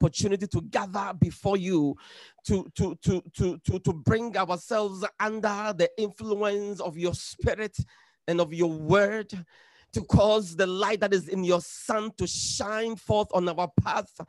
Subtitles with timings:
[0.00, 1.94] opportunity to gather before you
[2.46, 7.76] to, to, to, to, to, to bring ourselves under the influence of your spirit
[8.26, 9.30] and of your word
[9.92, 14.20] to cause the light that is in your son to shine forth on our path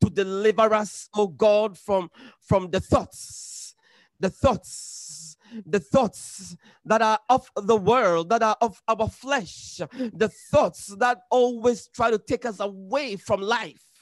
[0.00, 2.10] to deliver us oh god from
[2.40, 3.74] from the thoughts
[4.18, 5.36] the thoughts
[5.66, 9.80] the thoughts that are of the world that are of our flesh
[10.14, 13.93] the thoughts that always try to take us away from life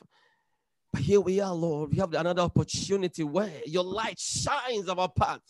[0.92, 5.42] but here we are lord we have another opportunity where your light shines our path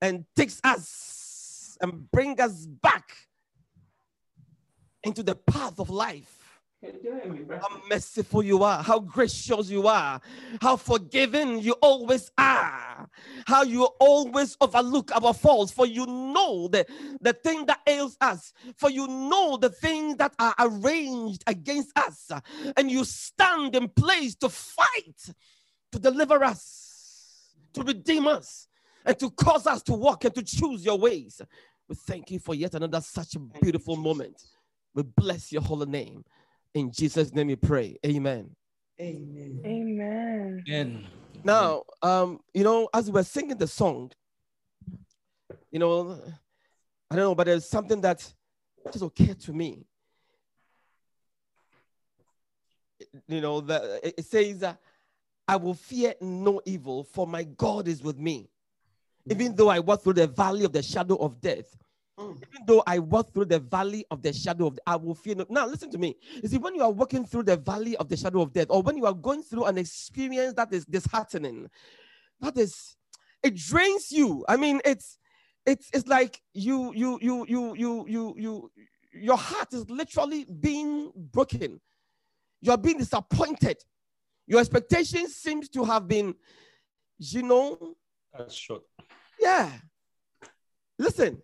[0.00, 3.10] and takes us and bring us back
[5.02, 6.36] into the path of life.
[6.82, 10.18] How merciful you are, how gracious you are,
[10.62, 13.06] how forgiving you always are,
[13.46, 16.86] how you always overlook our faults, for you know the,
[17.20, 22.30] the thing that ails us, for you know the things that are arranged against us,
[22.78, 25.34] and you stand in place to fight,
[25.92, 28.68] to deliver us, to redeem us,
[29.04, 31.42] and to cause us to walk and to choose your ways.
[31.88, 34.42] We thank you for yet another such a beautiful moment.
[34.94, 36.24] We bless your holy name.
[36.74, 37.96] In Jesus' name we pray.
[38.06, 38.54] Amen.
[39.00, 39.60] Amen.
[39.64, 40.64] Amen.
[40.68, 41.06] Amen.
[41.42, 44.12] Now, um, you know, as we're singing the song,
[45.70, 46.20] you know,
[47.10, 48.32] I don't know, but there's something that
[48.92, 49.84] just occurred to me.
[53.26, 54.74] You know, the, it says, uh,
[55.48, 58.48] I will fear no evil, for my God is with me.
[59.28, 61.76] Even though I walk through the valley of the shadow of death,
[62.20, 62.36] Mm.
[62.36, 65.34] even though I walk through the valley of the shadow of, death, I will fear
[65.34, 65.46] no.
[65.48, 66.16] Now, listen to me.
[66.42, 68.82] You see, when you are walking through the valley of the shadow of death, or
[68.82, 71.68] when you are going through an experience that is disheartening,
[72.40, 72.96] that is,
[73.42, 74.44] it drains you.
[74.48, 75.18] I mean, it's,
[75.64, 78.70] it's, it's like you, you, you, you, you, you, you,
[79.14, 81.80] your heart is literally being broken.
[82.60, 83.78] You are being disappointed.
[84.46, 86.34] Your expectations seems to have been,
[87.18, 87.94] you know,
[88.36, 88.82] That's short.
[89.40, 89.70] yeah.
[90.98, 91.40] Listen,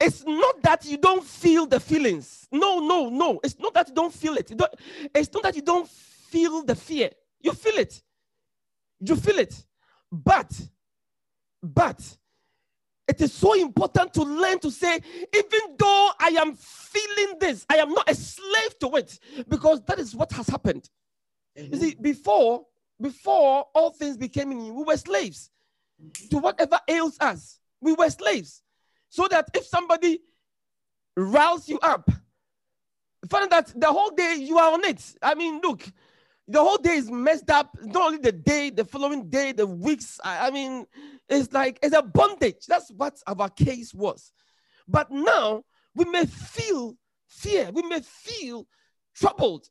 [0.00, 2.48] it's not that you don't feel the feelings.
[2.50, 3.40] No, no, no.
[3.44, 4.56] It's not that you don't feel it.
[4.56, 4.74] Don't-
[5.14, 7.10] it's not that you don't feel the fear.
[7.40, 8.02] You feel it.
[9.00, 9.64] You feel it.
[10.10, 10.50] But,
[11.62, 12.16] but,
[13.06, 15.00] it is so important to learn to say,
[15.34, 19.98] even though I am feeling this, I am not a slave to it, because that
[19.98, 20.88] is what has happened.
[21.56, 22.66] You see, before,
[23.00, 25.50] before all things became in you, we were slaves
[26.30, 27.58] to whatever ails us.
[27.80, 28.62] We were slaves.
[29.10, 30.20] So that if somebody
[31.16, 32.08] riles you up,
[33.28, 35.04] find that the whole day you are on it.
[35.20, 35.84] I mean, look,
[36.48, 37.76] the whole day is messed up.
[37.82, 40.18] Not only the day, the following day, the weeks.
[40.24, 40.86] I, I mean,
[41.28, 42.66] it's like it's a bondage.
[42.66, 44.32] That's what our case was.
[44.88, 46.96] But now we may feel
[47.28, 48.66] fear, we may feel
[49.14, 49.68] troubled.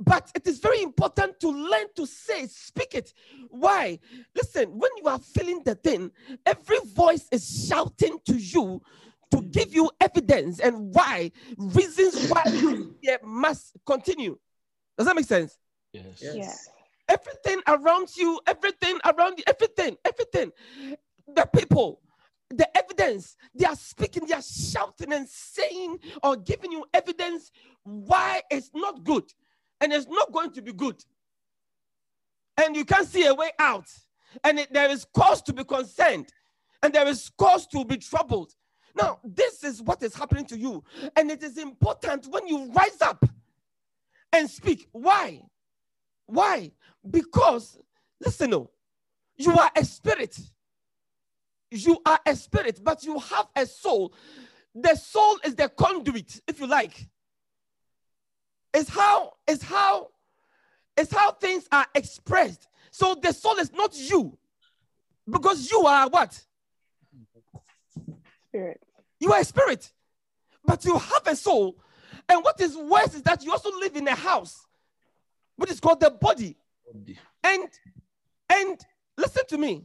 [0.00, 3.12] But it is very important to learn to say, speak it.
[3.48, 3.98] Why?
[4.34, 6.12] Listen, when you are feeling the thing,
[6.46, 8.80] every voice is shouting to you
[9.32, 9.50] to mm.
[9.50, 12.42] give you evidence and why, reasons why
[13.02, 14.38] it must continue.
[14.96, 15.58] Does that make sense?
[15.92, 16.04] Yes.
[16.20, 16.36] Yes.
[16.36, 16.54] Yeah.
[17.16, 20.52] Everything around you, everything around you, everything, everything.
[21.34, 22.00] The people,
[22.50, 27.50] the evidence, they are speaking, they are shouting and saying or giving you evidence
[27.82, 29.24] why it's not good
[29.80, 31.04] and it's not going to be good.
[32.58, 33.88] And you can't see a way out.
[34.44, 36.32] And it- there is cause to be concerned
[36.82, 38.54] and there is cause to be troubled.
[38.96, 40.84] Now, this is what is happening to you.
[41.16, 43.24] And it is important when you rise up
[44.32, 44.88] and speak.
[44.92, 45.42] Why?
[46.26, 46.72] Why?
[47.08, 47.78] Because,
[48.20, 48.70] listen, oh,
[49.36, 50.38] you are a spirit.
[51.70, 54.14] You are a spirit, but you have a soul.
[54.74, 57.08] The soul is the conduit, if you like.
[58.74, 60.08] It's how, it's how,
[60.96, 62.68] it's how things are expressed.
[62.90, 64.36] So the soul is not you.
[65.28, 66.40] Because you are what?
[68.48, 68.80] Spirit.
[69.20, 69.92] You are a spirit,
[70.64, 71.76] but you have a soul.
[72.28, 74.66] And what is worse is that you also live in a house,
[75.56, 76.56] which is called the body.
[77.42, 77.68] And
[78.50, 78.78] and
[79.16, 79.84] listen to me.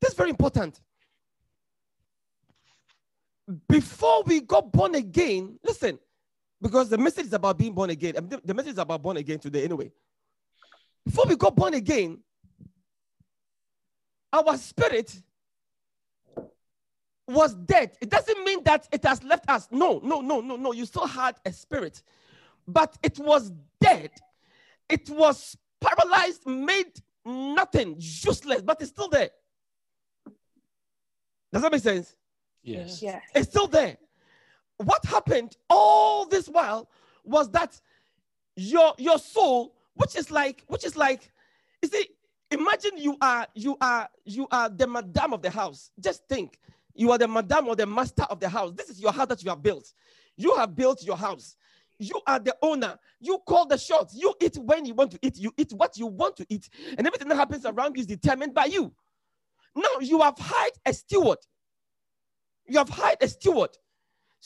[0.00, 0.80] This is very important.
[3.68, 5.98] Before we got born again, listen,
[6.60, 8.16] because the message is about being born again.
[8.16, 9.92] I mean, the- the message is about born again today, anyway.
[11.04, 12.22] Before we got born again,
[14.32, 15.22] our spirit
[17.28, 17.96] was dead.
[18.00, 19.68] It doesn't mean that it has left us.
[19.70, 20.72] No, no, no, no, no.
[20.72, 22.02] You still had a spirit,
[22.66, 24.10] but it was dead.
[24.88, 29.30] It was paralyzed, made nothing, useless, but it's still there.
[31.52, 32.14] Does that make sense?
[32.62, 33.02] Yes.
[33.02, 33.22] Yes.
[33.34, 33.96] It's still there.
[34.78, 36.88] What happened all this while
[37.24, 37.80] was that
[38.56, 41.32] your, your soul which is like, which is like,
[41.82, 42.08] you see,
[42.50, 45.90] imagine you are, you are, you are the madam of the house.
[45.98, 46.58] Just think,
[46.94, 48.72] you are the madam or the master of the house.
[48.72, 49.92] This is your house that you have built.
[50.36, 51.56] You have built your house.
[51.98, 52.98] You are the owner.
[53.20, 54.14] You call the shots.
[54.14, 55.38] You eat when you want to eat.
[55.38, 56.68] You eat what you want to eat.
[56.98, 58.92] And everything that happens around you is determined by you.
[59.74, 61.38] Now you have hired a steward.
[62.66, 63.70] You have hired a steward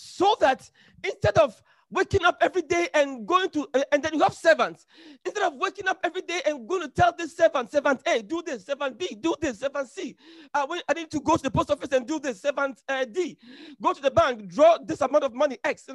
[0.00, 0.68] so that
[1.04, 4.86] instead of waking up every day and going to, and then you have servants.
[5.24, 8.42] Instead of waking up every day and going to tell this servant, servant A, do
[8.42, 10.16] this, servant B, do this, servant C.
[10.54, 13.36] Uh, I need to go to the post office and do this, servant uh, D.
[13.82, 15.86] Go to the bank, draw this amount of money, X.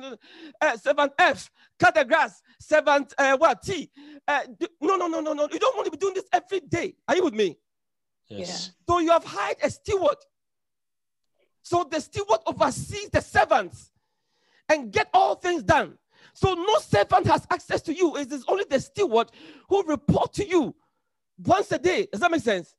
[0.62, 1.50] Uh, servant F,
[1.80, 3.90] cut the grass, servant uh, what, T.
[4.28, 4.42] Uh,
[4.82, 5.48] no, no, no, no, no.
[5.52, 6.96] You don't want to be doing this every day.
[7.08, 7.58] Are you with me?
[8.28, 8.72] Yes.
[8.88, 10.18] So you have hired a steward.
[11.62, 13.92] So the steward oversees the servants
[14.70, 15.98] and get all things done.
[16.34, 18.18] So no servant has access to you.
[18.18, 19.32] It is only the steward
[19.70, 20.76] who report to you
[21.44, 22.08] once a day.
[22.12, 22.76] Does that make sense?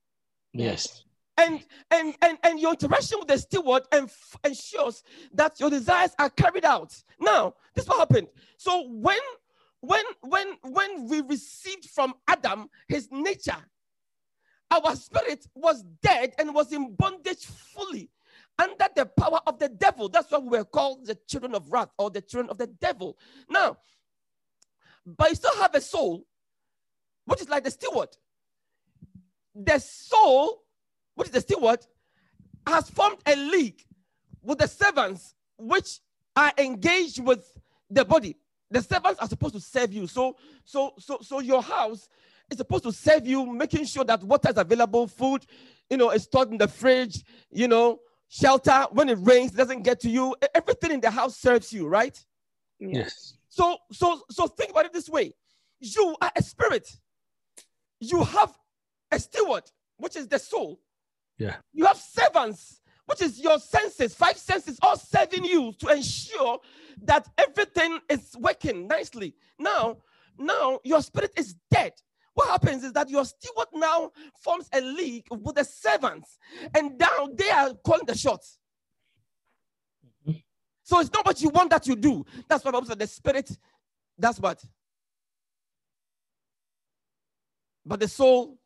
[0.52, 1.04] Yes.
[1.38, 5.02] And and and and your interaction with the steward enf- ensures
[5.34, 6.94] that your desires are carried out.
[7.20, 8.28] Now, this is what happened.
[8.56, 9.18] So when
[9.80, 13.56] when when when we received from Adam his nature,
[14.70, 18.10] our spirit was dead and was in bondage fully
[18.58, 20.08] under the power of the devil.
[20.08, 23.18] That's why we were called the children of wrath or the children of the devil.
[23.48, 23.78] Now,
[25.04, 26.26] but you still have a soul,
[27.26, 28.08] which is like the steward.
[29.54, 30.62] The soul,
[31.14, 31.86] which is the steward,
[32.66, 33.82] has formed a league
[34.42, 36.00] with the servants, which
[36.34, 37.52] are engaged with
[37.90, 38.36] the body.
[38.70, 40.06] The servants are supposed to serve you.
[40.06, 42.08] So, so, so, so your house
[42.50, 45.46] is supposed to serve you, making sure that water is available, food,
[45.88, 50.00] you know, is stored in the fridge, you know, shelter when it rains doesn't get
[50.00, 50.34] to you.
[50.54, 52.24] Everything in the house serves you right?
[52.78, 53.34] Yes.
[53.48, 55.34] So so so think about it this way.
[55.80, 56.88] You are a spirit.
[58.00, 58.52] You have
[59.10, 59.64] a steward
[59.96, 60.80] which is the soul.
[61.38, 61.56] Yeah.
[61.72, 64.14] You have servants which is your senses.
[64.14, 66.58] Five senses all serving you to ensure
[67.02, 69.34] that everything is working nicely.
[69.58, 69.98] Now
[70.38, 71.92] now your spirit is dead
[72.36, 74.10] what happens is that your steward now
[74.42, 76.38] forms a league with the servants,
[76.74, 78.58] and now they are calling the shots.
[80.28, 80.36] Mm-hmm.
[80.82, 82.26] So it's not what you want that you do.
[82.46, 82.98] That's what Bible says.
[82.98, 83.50] The spirit,
[84.18, 84.62] that's what.
[87.86, 88.58] But the soul,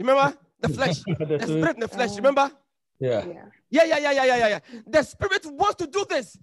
[0.00, 2.16] remember the flesh, the spirit and the flesh.
[2.16, 2.50] Remember?
[2.98, 3.24] Yeah.
[3.70, 4.58] Yeah, yeah, yeah, yeah, yeah, yeah.
[4.88, 6.36] The spirit wants to do this,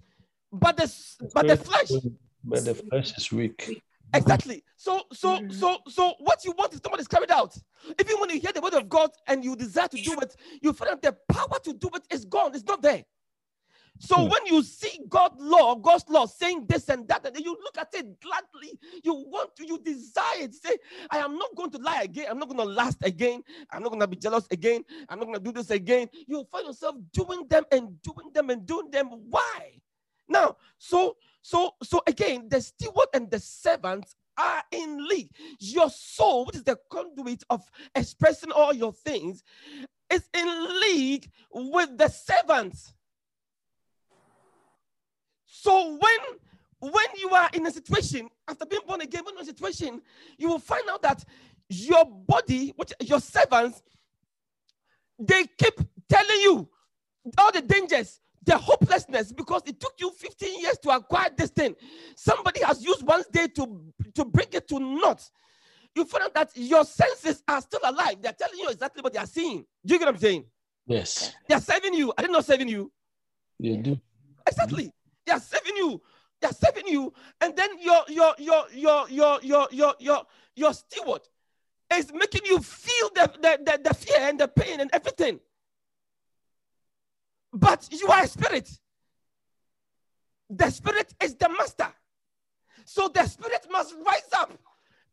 [0.50, 1.90] but the, the but the flesh.
[2.42, 3.82] But the flesh is weak.
[4.12, 4.64] Exactly.
[4.76, 5.50] So, so, mm-hmm.
[5.50, 7.56] so, so, what you want is somebody's carried out.
[8.00, 10.72] Even when you hear the word of God and you desire to do it, you
[10.72, 12.54] find out the power to do it is gone.
[12.54, 13.04] It's not there.
[13.98, 14.28] So hmm.
[14.30, 17.88] when you see God law, God's law saying this and that, and you look at
[17.92, 20.54] it gladly, you want to, you desire it.
[20.54, 20.76] Say,
[21.10, 22.26] I am not going to lie again.
[22.30, 23.42] I'm not going to last again.
[23.70, 24.84] I'm not going to be jealous again.
[25.08, 26.08] I'm not going to do this again.
[26.26, 29.08] You'll find yourself doing them and doing them and doing them.
[29.28, 29.80] Why?
[30.28, 35.30] Now, so so, so again, the steward and the servants are in league.
[35.58, 37.62] Your soul, which is the conduit of
[37.94, 39.42] expressing all your things,
[40.12, 42.92] is in league with the servants.
[45.46, 46.38] So when
[46.92, 50.00] when you are in a situation after being born again, in a situation,
[50.38, 51.22] you will find out that
[51.68, 53.82] your body, which your servants,
[55.18, 56.68] they keep telling you
[57.36, 61.74] all the dangers the hopelessness because it took you 15 years to acquire this thing.
[62.16, 63.82] Somebody has used one day to,
[64.14, 65.22] to bring it to naught.
[65.94, 68.16] You find out that your senses are still alive.
[68.20, 69.64] They're telling you exactly what they are seeing.
[69.84, 70.44] Do you get what I'm saying?
[70.86, 71.34] Yes.
[71.48, 72.10] They're saving you.
[72.10, 72.90] Are they not know saving you?
[73.58, 74.00] You do.
[74.46, 74.92] Exactly.
[75.26, 76.00] They are saving you.
[76.40, 77.12] They are saving you.
[77.40, 80.22] And then your your your your your your your your,
[80.56, 81.22] your steward
[81.92, 85.40] is making you feel the, the, the, the fear and the pain and everything.
[87.52, 88.70] But you are a spirit.
[90.48, 91.88] The spirit is the master.
[92.84, 94.52] So the spirit must rise up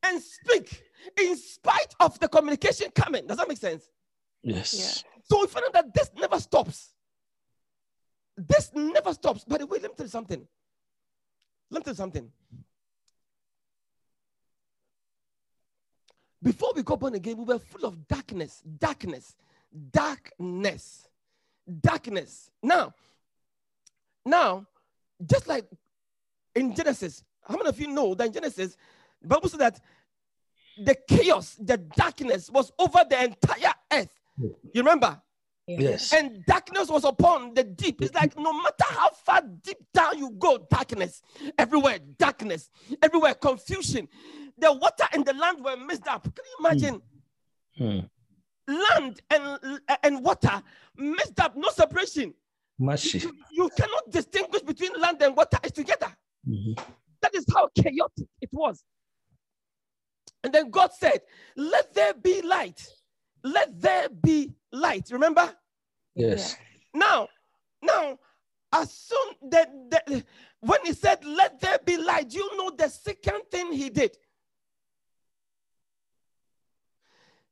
[0.03, 0.83] and speak
[1.19, 3.27] in spite of the communication coming.
[3.27, 3.89] Does that make sense?
[4.43, 4.73] Yes.
[4.73, 5.19] Yeah.
[5.23, 6.93] So we find out that this never stops.
[8.35, 9.43] This never stops.
[9.43, 10.47] By the way, let me tell you something.
[11.69, 12.31] Let me tell you something.
[16.41, 19.35] Before we got born again, we were full of darkness, darkness,
[19.91, 21.07] darkness
[21.81, 22.49] darkness.
[22.61, 22.93] Now,
[24.25, 24.65] now,
[25.25, 25.65] just like
[26.55, 28.77] in Genesis, how many of you know that in Genesis,
[29.21, 29.79] the Bible says that
[30.83, 34.13] the chaos, the darkness was over the entire earth.
[34.37, 35.19] You remember?
[35.67, 36.13] Yes.
[36.13, 38.01] And darkness was upon the deep.
[38.01, 41.21] It's like no matter how far deep down you go, darkness.
[41.57, 42.69] Everywhere, darkness.
[43.01, 44.07] Everywhere, confusion.
[44.57, 46.23] the water and the land were mixed up.
[46.23, 47.01] Can you imagine?
[47.79, 48.09] Mm.
[48.67, 50.61] Land and, and water
[50.97, 52.33] mixed up, no separation.
[52.79, 53.19] Mercy.
[53.19, 55.57] You, you cannot distinguish between land and water.
[55.63, 56.13] It's together.
[56.47, 56.77] Mhm.
[57.21, 58.83] That is how chaotic it was.
[60.43, 61.21] And then God said,
[61.55, 62.85] Let there be light.
[63.43, 65.09] Let there be light.
[65.11, 65.55] Remember?
[66.15, 66.57] Yes.
[66.93, 67.27] Now,
[67.81, 68.19] now,
[68.73, 70.23] as soon that, that
[70.59, 74.17] when he said, Let there be light, you know the second thing he did.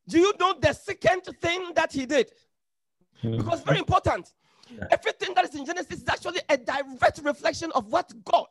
[0.08, 2.32] Do you know the second thing that he did?
[3.24, 3.38] Mm.
[3.38, 4.32] Because very important.
[4.70, 4.86] Yeah.
[4.92, 8.48] Everything that is in Genesis is actually a direct reflection of what God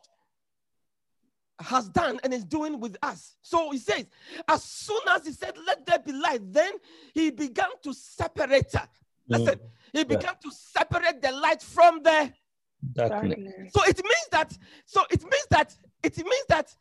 [1.59, 3.35] has done and is doing with us.
[3.41, 4.05] So he says,
[4.47, 6.73] as soon as he said, Let there be light, then
[7.13, 8.73] he began to separate.
[9.27, 9.59] Listen,
[9.93, 12.33] he began to separate the light from the.
[12.93, 13.21] Darkness.
[13.21, 13.71] Darkness.
[13.73, 16.75] So it means that, so it means that, it means that,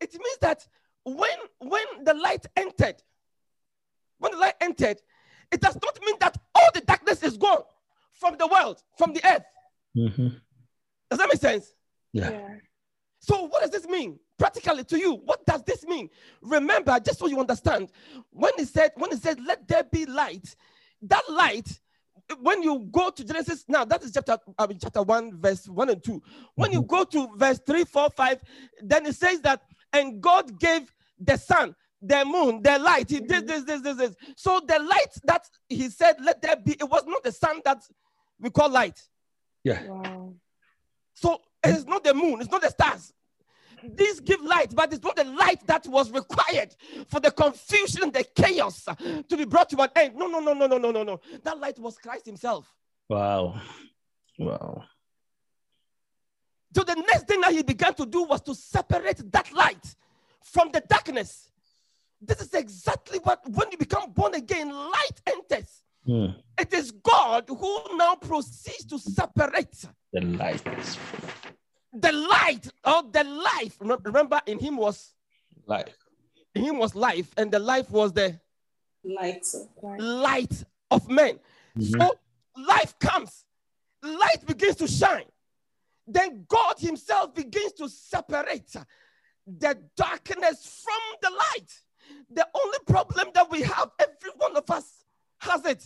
[0.00, 0.66] it means that
[1.04, 3.02] when when the light entered,
[4.18, 5.00] when the light entered,
[5.50, 7.62] it does not mean that all the darkness is gone
[8.12, 9.44] from the world, from the earth.
[9.96, 10.40] Mhm.
[11.10, 11.72] Does that make sense?
[12.12, 12.30] Yeah.
[12.30, 12.54] Yeah.
[13.20, 15.14] So, what does this mean practically to you?
[15.14, 16.08] What does this mean?
[16.42, 17.90] Remember, just so you understand,
[18.30, 20.54] when he said, when he said, "Let there be light,"
[21.02, 21.80] that light,
[22.40, 25.88] when you go to Genesis, now that is chapter, I mean, chapter one, verse one
[25.90, 26.22] and two.
[26.54, 28.40] When you go to verse three, four, five,
[28.82, 33.10] then it says that, and God gave the sun, the moon, the light.
[33.10, 33.46] He did mm-hmm.
[33.46, 34.16] this, this, this, this.
[34.36, 37.82] So the light that he said, "Let there be," it was not the sun that
[38.40, 39.00] we call light.
[39.64, 39.84] Yeah.
[39.86, 40.34] Wow.
[41.14, 43.12] So it's not the moon, it's not the stars.
[43.82, 46.74] These give light, but it's not the light that was required
[47.06, 48.84] for the confusion, the chaos
[49.28, 50.16] to be brought to an end.
[50.16, 51.20] No, no, no, no, no, no, no, no.
[51.44, 52.72] That light was Christ Himself.
[53.08, 53.60] Wow.
[54.38, 54.84] Wow.
[56.74, 59.94] So the next thing that He began to do was to separate that light
[60.42, 61.50] from the darkness.
[62.20, 65.82] This is exactly what, when you become born again, light enters.
[66.06, 66.34] Mm.
[66.58, 70.96] It is God who now proceeds to separate The light is
[71.92, 73.76] the light or the life.
[73.80, 75.14] Remember, in Him was
[75.66, 75.94] life.
[76.54, 78.38] in him was life, and the life was the
[79.04, 79.54] Lights.
[79.82, 81.38] Like, light of men.
[81.76, 81.98] Mhm.
[82.00, 82.18] So
[82.56, 83.44] life comes,
[84.02, 85.30] light begins to shine.
[86.06, 88.72] Then God Himself begins to separate
[89.46, 91.70] the darkness from the light.
[92.30, 95.04] The only problem that we have, every one of us
[95.38, 95.84] has it,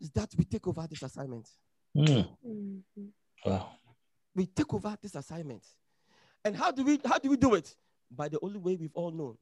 [0.00, 1.48] is that we take over this assignment.
[1.96, 2.28] Mm.
[3.44, 3.70] Wow.
[4.34, 5.64] We take over this assignment.
[6.44, 7.74] And how do we how do we do it?
[8.10, 9.36] By the only way we've all known.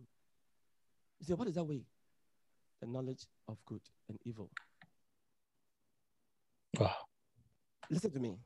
[1.21, 1.83] You say, what is that way?
[2.81, 4.51] The knowledge of good and evil.
[6.79, 6.95] Wow.
[7.91, 8.37] Listen to me.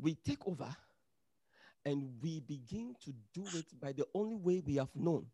[0.00, 0.74] We take over
[1.88, 5.24] and we begin to do it by the only way we have known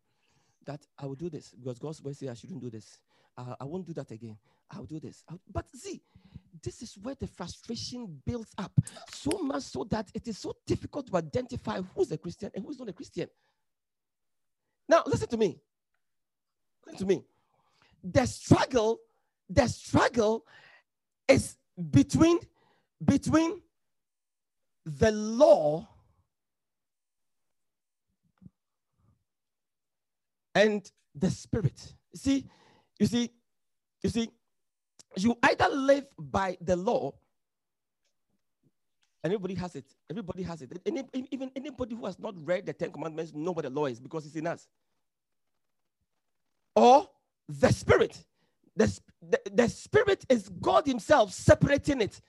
[0.65, 2.99] that I will do this because God's word says I shouldn't do this.
[3.37, 4.37] Uh, I won't do that again.
[4.71, 5.23] I'll do this.
[5.29, 6.01] I'll- but see,
[6.63, 8.71] this is where the frustration builds up
[9.13, 12.79] so much so that it is so difficult to identify who's a Christian and who's
[12.79, 13.27] not a Christian.
[14.87, 15.59] Now, listen to me.
[16.85, 17.25] Listen to me.
[18.01, 18.99] The struggle,
[19.49, 20.45] the struggle
[21.27, 21.57] is
[21.91, 22.39] between
[23.03, 23.61] between
[24.85, 25.87] the law
[30.55, 31.93] and the spirit.
[32.13, 32.45] You see,
[32.99, 33.31] you see,
[34.01, 34.29] you see,
[35.17, 37.13] you either live by the law,
[39.23, 39.85] everybody has it.
[40.09, 40.71] Everybody has it.
[40.85, 43.99] Any, even anybody who has not read the Ten Commandments know what the law is
[43.99, 44.67] because it's in us.
[46.75, 47.09] Or
[47.47, 48.25] the spirit.
[48.75, 52.21] The, the, the spirit is God Himself separating it.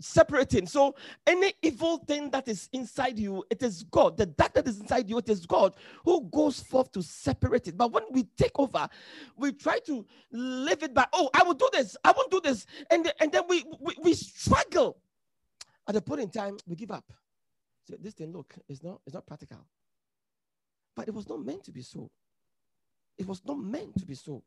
[0.00, 0.66] Separating.
[0.66, 0.94] So
[1.26, 4.16] any evil thing that is inside you, it is God.
[4.16, 5.74] The dark that is inside you, it is God
[6.04, 7.76] who goes forth to separate it.
[7.76, 8.88] But when we take over,
[9.36, 12.64] we try to live it by, oh, I will do this, I won't do this.
[12.90, 14.98] And, and then we, we, we struggle.
[15.88, 17.12] At a point in time, we give up.
[17.88, 19.66] So this thing, look, it's not, it's not practical.
[20.94, 22.10] But it was not meant to be so.
[23.16, 24.44] It was not meant to be so.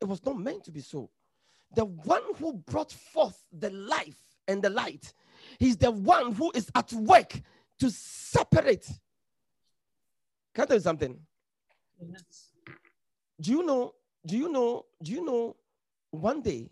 [0.00, 1.10] It was not meant to be so.
[1.74, 5.12] The one who brought forth the life and the light,
[5.58, 7.40] he's the one who is at work
[7.78, 8.86] to separate.
[10.54, 11.18] Can I tell you something?
[12.00, 12.50] Yes.
[13.40, 13.94] Do you know?
[14.26, 14.86] Do you know?
[15.02, 15.56] Do you know?
[16.12, 16.68] One day,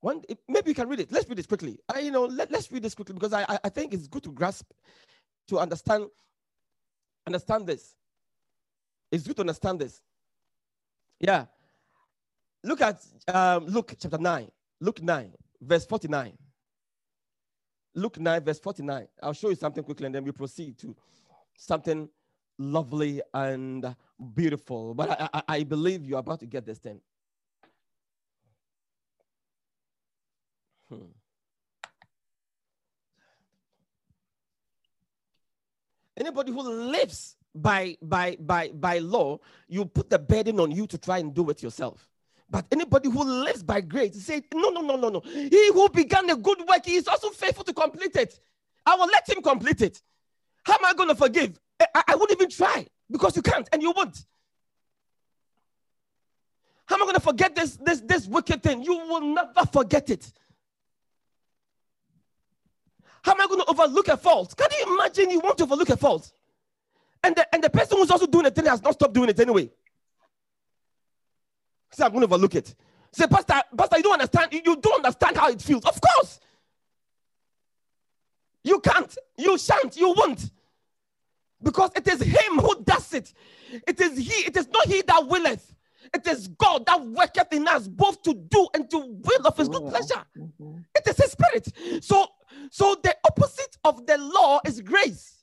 [0.00, 1.10] one day, maybe you can read it.
[1.10, 1.78] Let's read this quickly.
[1.88, 4.22] I, you know, let, let's read this quickly because I, I, I think it's good
[4.24, 4.70] to grasp,
[5.48, 6.08] to understand,
[7.26, 7.94] understand this.
[9.10, 10.00] It's good to understand this.
[11.20, 11.46] Yeah.
[12.62, 14.50] Look at um, Luke chapter 9.
[14.80, 16.36] Luke 9, verse 49.
[17.94, 19.08] Luke 9, verse 49.
[19.22, 20.94] I'll show you something quickly and then we proceed to
[21.56, 22.08] something
[22.58, 23.94] lovely and
[24.34, 24.94] beautiful.
[24.94, 27.00] But I, I, I believe you're about to get this thing.
[30.88, 31.06] Hmm.
[36.16, 40.98] Anybody who lives by by by by law, you put the burden on you to
[40.98, 42.09] try and do it yourself.
[42.50, 45.20] But anybody who lives by grace, say, no, no, no, no, no.
[45.20, 48.40] He who began a good work, he is also faithful to complete it.
[48.84, 50.02] I will let him complete it.
[50.64, 51.60] How am I going to forgive?
[51.80, 54.24] I, I won't even try because you can't and you won't.
[56.86, 58.82] How am I going to forget this, this, this wicked thing?
[58.82, 60.32] You will never forget it.
[63.22, 64.56] How am I going to overlook a fault?
[64.56, 66.32] Can you imagine you want to overlook a fault?
[67.22, 69.70] And the, and the person who's also doing it has not stopped doing it anyway.
[71.92, 72.74] Say, I'm going to overlook it.
[73.12, 74.52] Say, Pastor, Pastor, you don't understand.
[74.52, 75.84] You don't understand how it feels.
[75.84, 76.40] Of course.
[78.62, 79.16] You can't.
[79.36, 79.96] You shan't.
[79.96, 80.50] You won't.
[81.62, 83.32] Because it is him who does it.
[83.86, 84.44] It is he.
[84.46, 85.74] It is not he that willeth.
[86.14, 89.68] It is God that worketh in us both to do and to will of his
[89.68, 90.24] good pleasure.
[90.36, 90.78] Mm-hmm.
[90.94, 92.04] It is his spirit.
[92.04, 92.26] So,
[92.70, 95.39] so the opposite of the law is grace.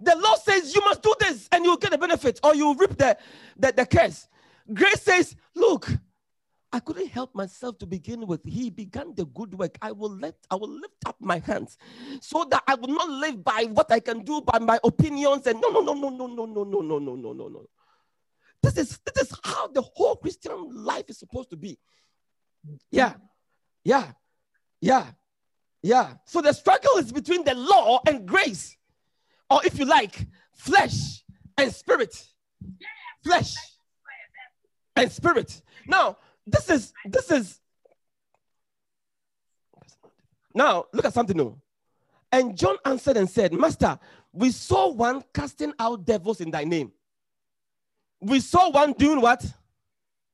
[0.00, 2.96] The law says you must do this and you'll get the benefit or you reap
[2.96, 3.16] the,
[3.56, 4.28] the, the curse.
[4.72, 5.88] Grace says, look,
[6.72, 8.44] I couldn't help myself to begin with.
[8.44, 9.78] He began the good work.
[9.80, 11.78] I will let I will lift up my hands
[12.20, 15.60] so that I will not live by what I can do by my opinions and
[15.60, 17.66] no no no no no no no no no no no no no.
[18.62, 21.78] This is this is how the whole Christian life is supposed to be.
[22.90, 23.14] Yeah.
[23.84, 24.12] Yeah.
[24.80, 25.06] Yeah.
[25.82, 26.14] Yeah.
[26.24, 28.75] So the struggle is between the law and grace.
[29.50, 31.22] Or if you like, flesh
[31.56, 32.26] and spirit.
[33.24, 33.54] Flesh
[34.96, 35.62] and spirit.
[35.86, 37.60] Now, this is this is
[40.54, 41.60] now look at something new.
[42.32, 43.98] And John answered and said, Master,
[44.32, 46.92] we saw one casting out devils in thy name.
[48.20, 49.44] We saw one doing what?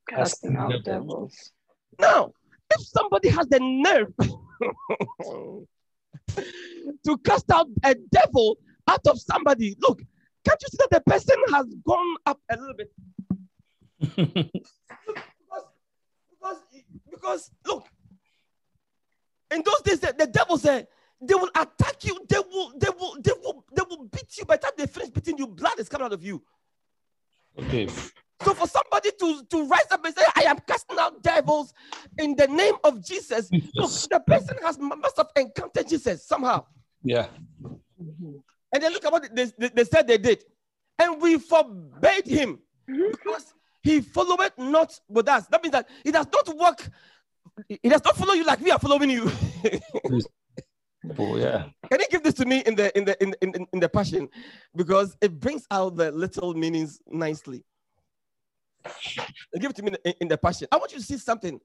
[0.09, 1.53] Casting out devils.
[1.99, 2.33] Now,
[2.71, 4.13] if somebody has the nerve
[7.07, 8.57] to cast out a devil
[8.89, 10.03] out of somebody, look,
[10.45, 12.93] can't you see that the person has gone up a little bit?
[14.01, 14.17] Because,
[16.31, 16.57] because
[17.11, 17.87] because, look,
[19.55, 20.89] in those days, the, the devil said,
[21.21, 24.45] they will attack you, they will, they will, they will, they will beat you.
[24.45, 26.43] By the time they finish beating you, blood is coming out of you.
[27.59, 27.87] Okay.
[27.87, 31.73] So for somebody to, to rise up and say, I am casting out devils
[32.19, 36.65] in the name of Jesus, look, the person has must have encountered Jesus somehow.
[37.05, 37.29] Yeah.
[37.63, 38.39] Mm-hmm.
[38.73, 40.45] And then look at what they, they, they said they did.
[40.99, 42.59] And we forbade him
[42.89, 43.11] mm-hmm.
[43.11, 45.47] because he followed not with us.
[45.49, 46.89] That means that he does not work,
[47.69, 49.31] he does not follow you like we are following you.
[51.19, 51.67] oh yeah.
[51.91, 54.29] Can you give this to me in the in the in, in, in the passion?
[54.75, 57.65] Because it brings out the little meanings nicely.
[59.59, 60.69] Give it to me in, in the passion.
[60.71, 61.61] I want you to see something.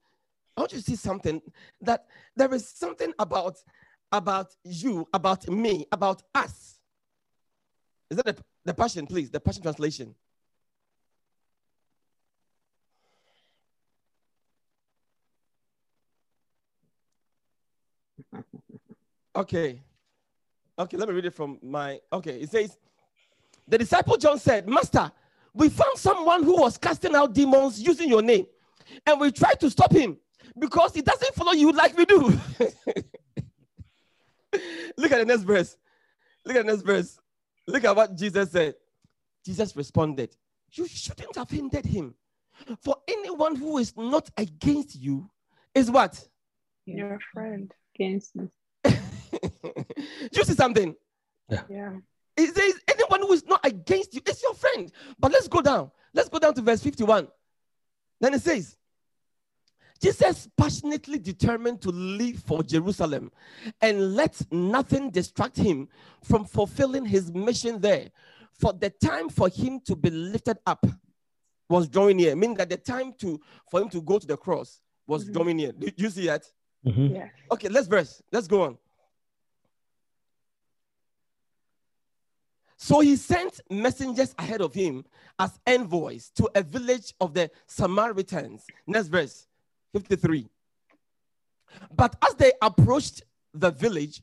[0.55, 1.41] I want you to see something
[1.81, 3.57] that there is something about
[4.11, 6.76] about you, about me, about us.
[8.09, 9.29] Is that the, the passion, please?
[9.29, 10.15] The passion translation.
[19.35, 19.81] Okay.
[20.79, 21.99] Okay, let me read it from my.
[22.11, 22.77] Okay, it says,
[23.67, 25.11] The disciple John said, Master,
[25.53, 28.45] we found someone who was casting out demons using your name,
[29.05, 30.17] and we tried to stop him
[30.57, 32.19] because he doesn't follow you like we do.
[34.97, 35.77] Look at the next verse.
[36.45, 37.19] Look at the next verse.
[37.67, 38.75] Look at what Jesus said.
[39.45, 40.35] Jesus responded,
[40.71, 42.15] You shouldn't have hindered him.
[42.81, 45.29] For anyone who is not against you
[45.75, 46.27] is what?
[46.85, 48.49] Your friend against you.
[50.31, 50.95] you see something?
[51.49, 51.61] Yeah.
[51.69, 51.93] yeah.
[52.35, 54.91] It says anyone who is not against you is your friend.
[55.19, 55.91] But let's go down.
[56.13, 57.27] Let's go down to verse 51.
[58.19, 58.77] Then it says,
[60.01, 63.31] Jesus passionately determined to leave for Jerusalem
[63.81, 65.87] and let nothing distract him
[66.23, 68.09] from fulfilling his mission there.
[68.53, 70.85] For the time for him to be lifted up
[71.69, 74.81] was drawing near, meaning that the time to for him to go to the cross
[75.05, 75.33] was mm-hmm.
[75.33, 75.71] drawing near.
[75.71, 76.43] Do you see that?
[76.85, 77.15] Mm-hmm.
[77.15, 77.29] Yeah.
[77.51, 78.21] Okay, let's verse.
[78.31, 78.77] Let's go on.
[82.77, 85.03] So he sent messengers ahead of him
[85.39, 88.65] as envoys to a village of the Samaritans.
[88.85, 89.46] Next verse,
[89.99, 90.47] 53.
[91.95, 94.21] But as they approached the village,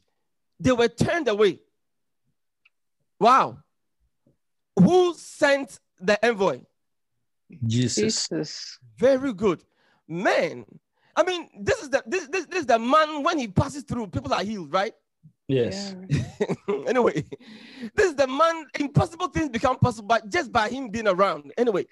[0.60, 1.60] they were turned away.
[3.18, 3.58] Wow.
[4.78, 6.60] Who sent the envoy?
[7.66, 8.02] Jesus.
[8.02, 8.78] Jesus.
[8.98, 9.62] Very good.
[10.08, 10.64] Man,
[11.16, 14.08] I mean, this is the this, this, this is the man when he passes through,
[14.08, 14.92] people are healed, right?
[15.46, 15.94] Yes.
[16.86, 17.24] anyway,
[17.94, 21.52] this is the man, impossible things become possible but just by him being around.
[21.56, 21.86] Anyway,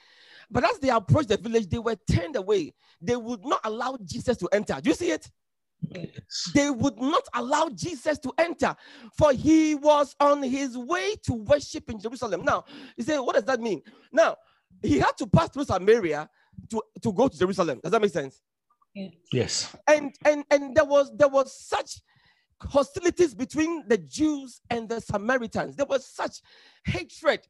[0.51, 2.75] but as they approached the village, they were turned away.
[3.01, 4.81] They would not allow Jesus to enter.
[4.81, 5.31] Do you see it?
[5.81, 6.51] Yes.
[6.55, 8.75] They would not allow Jesus to enter,
[9.17, 12.45] for he was on his way to worship in Jerusalem.
[12.45, 12.65] Now,
[12.97, 13.83] you say, what does that mean?
[14.13, 14.37] Now,
[14.81, 16.31] he had to pass through Samaria
[16.71, 17.81] to, to go to Jerusalem.
[17.83, 18.41] Does that make sense?
[19.33, 19.75] Yes.
[19.87, 22.01] And and and there was there was such
[22.61, 25.77] hostilities between the Jews and the Samaritans.
[25.77, 26.43] There was such
[26.85, 27.41] hatred,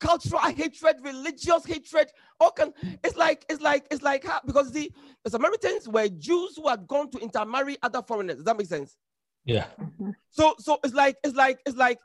[0.00, 2.10] cultural hatred, religious hatred.
[2.40, 2.72] All can,
[3.04, 4.90] it's like it's like it's like how, because the,
[5.24, 8.36] the Samaritans were Jews who had gone to intermarry other foreigners.
[8.36, 8.96] Does that make sense?
[9.44, 9.66] Yeah.
[9.80, 10.10] Mm-hmm.
[10.30, 11.98] So so it's like it's like it's like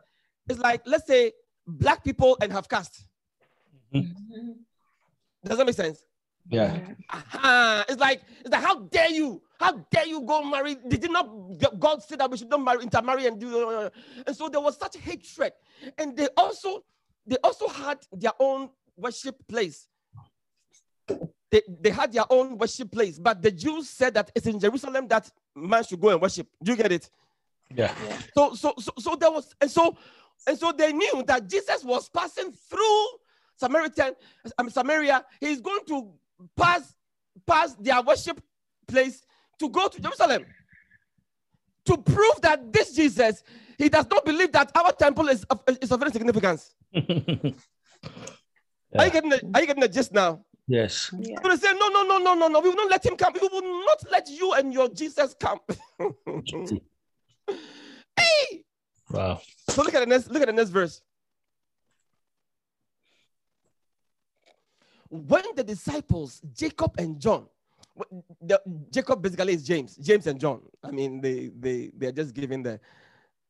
[0.49, 1.31] it's like let's say
[1.67, 3.07] black people and half caste.
[3.93, 4.39] Mm-hmm.
[4.39, 4.51] Mm-hmm.
[5.45, 6.05] Does that make sense?
[6.49, 6.77] Yeah.
[7.09, 7.85] Aha.
[7.87, 9.41] It's like it's like how dare you?
[9.59, 10.75] How dare you go marry?
[10.87, 11.29] Did not
[11.79, 13.89] God say that we should not marry, intermarry, and do?
[14.27, 15.53] And so there was such hatred,
[15.97, 16.83] and they also
[17.25, 19.87] they also had their own worship place.
[21.51, 25.07] They, they had their own worship place, but the Jews said that it's in Jerusalem
[25.09, 26.47] that man should go and worship.
[26.61, 27.09] Do you get it?
[27.75, 27.93] Yeah.
[28.35, 29.95] So so so so there was and so
[30.47, 33.05] and so they knew that Jesus was passing through
[33.55, 34.15] Samaritan
[34.57, 35.23] um, Samaria.
[35.39, 36.11] He's going to
[36.55, 36.95] pass
[37.45, 38.41] pass their worship
[38.87, 39.25] place
[39.59, 40.45] to go to Jerusalem
[41.85, 43.43] to prove that this Jesus
[43.77, 46.75] he does not believe that our temple is of, is of any significance.
[48.95, 50.45] Are you getting the, Are you getting the gist now?
[50.67, 51.13] Yes.
[51.19, 51.37] Yeah.
[51.43, 52.59] I'm say no, no, no, no, no, no.
[52.59, 53.33] We will not let him come.
[53.33, 55.59] We will not let you and your Jesus come.
[58.17, 58.63] hey!
[59.09, 59.41] Wow.
[59.69, 60.29] So look at the next.
[60.31, 61.01] Look at the next verse.
[65.09, 67.47] When the disciples Jacob and John,
[68.41, 70.61] the, Jacob basically is James, James and John.
[70.83, 72.79] I mean, they they they are just giving the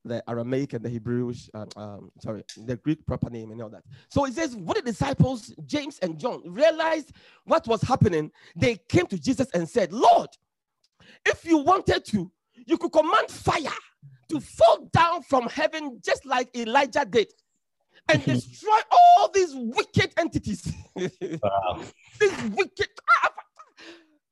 [0.05, 3.83] the Aramaic and the Hebrew, um, um, sorry, the Greek proper name and all that.
[4.09, 7.13] So it says, when the disciples James and John realized
[7.45, 10.29] what was happening, they came to Jesus and said, Lord,
[11.25, 12.31] if you wanted to,
[12.65, 13.77] you could command fire
[14.29, 17.27] to fall down from heaven just like Elijah did
[18.09, 20.71] and destroy all these wicked entities.
[20.95, 21.81] Wow.
[22.19, 22.89] these wicked.
[23.23, 23.29] Ah,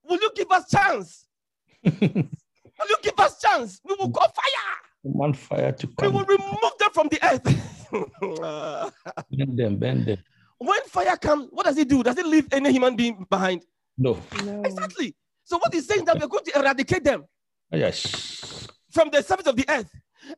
[0.03, 1.25] Will you give us chance?
[1.83, 3.79] Will you give us chance?
[3.87, 4.90] We will go fire.
[5.03, 6.13] One fire to come.
[6.13, 7.43] We will remove them from the earth.
[9.31, 10.17] Bend them, bend them.
[10.59, 12.03] when fire comes, what does it do?
[12.03, 13.65] Does it leave any human being behind?
[13.97, 14.17] No.
[14.45, 14.61] No.
[14.63, 15.15] Exactly.
[15.43, 17.25] So what he's saying that we're going to eradicate them
[17.73, 18.67] ah, Yes.
[18.91, 19.89] from the surface of the earth.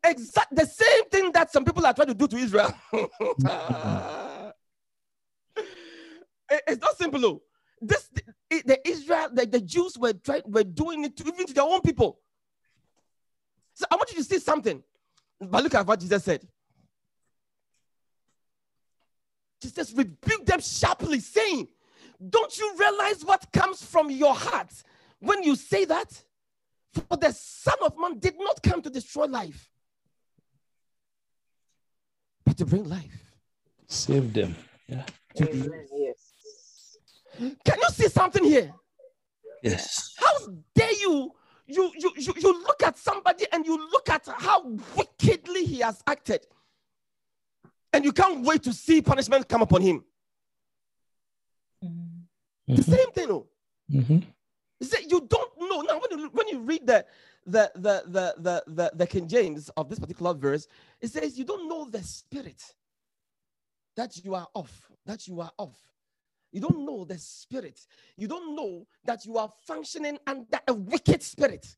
[0.04, 2.73] Exact the same thing that some people are trying to do to Israel.
[6.67, 7.19] It's not simple.
[7.19, 7.41] though.
[7.82, 8.10] This
[8.49, 11.63] the, the Israel, the, the Jews were trying were doing it to even to their
[11.63, 12.19] own people.
[13.74, 14.84] So I want you to see something.
[15.40, 16.48] But look at what Jesus said.
[19.62, 21.68] Jesus rebuked them sharply, saying,
[22.30, 24.72] Don't you realize what comes from your heart
[25.20, 26.22] when you say that?
[27.10, 29.70] For the Son of Man did not come to destroy life,
[32.46, 33.34] but to bring life.
[33.88, 34.56] Save them.
[34.88, 35.06] Yeah.
[35.36, 35.88] to the Amen.
[35.92, 36.98] Yes.
[37.66, 38.72] Can you see something here?
[39.64, 40.14] Yes.
[40.18, 41.32] How dare you?
[41.65, 46.04] You, you, you, you look at somebody and you look at how wickedly he has
[46.06, 46.45] acted,
[47.93, 50.04] and you can't wait to see punishment come upon him.
[51.82, 51.88] The
[52.82, 52.84] Mhm.
[52.84, 53.47] same thing, oh.
[53.91, 54.26] Mhm.
[54.80, 57.06] Is that you don't know now when you when you read the
[57.45, 60.67] the the the the the, the King James of this particular verse,
[60.99, 62.62] it says you don't know the spirit
[63.95, 65.78] that you are off, that you are off.
[66.54, 67.80] You don't know the spirit.
[68.16, 71.76] You don't know that you are functioning under a wicked spirit.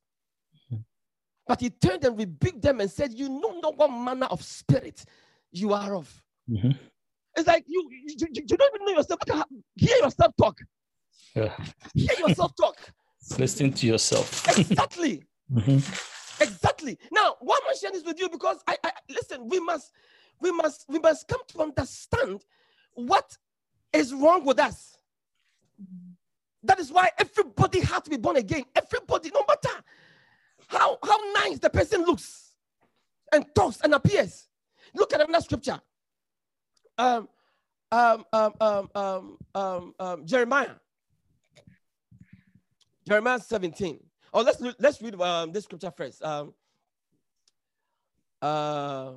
[1.47, 5.05] But he turned and rebuked them and said, You know not what manner of spirit
[5.51, 6.23] you are of.
[6.49, 6.77] Mhm.
[7.37, 9.19] It's like you, you, you, don't even know yourself.
[9.27, 10.57] Look at how- Hear yourself talk.
[11.35, 11.55] Yeah.
[11.93, 12.77] Hear yourself talk.
[13.39, 14.47] Listen to yourself.
[14.57, 15.23] Exactly.
[15.53, 16.41] Mhm.
[16.41, 16.97] Exactly.
[17.11, 18.29] Now, why am I sharing this with you?
[18.29, 19.91] Because I, I listen, we must,
[20.41, 22.43] we must, we must come to understand
[22.95, 23.37] what
[23.95, 24.97] is wrong with us.
[26.63, 28.63] That is why everybody has to be born again.
[28.75, 29.83] Everybody, no matter
[30.67, 32.51] how, how nice the person looks
[33.31, 34.47] and talks and appears.
[34.93, 35.79] Look at another scripture.
[36.97, 37.27] Um,
[37.91, 40.71] um, um, um, um, um, um, Jeremiah.
[43.07, 43.99] Jeremiah 17.
[44.33, 46.23] Oh, let's let's read um, this scripture first.
[46.23, 46.53] Um,
[48.41, 49.11] uh,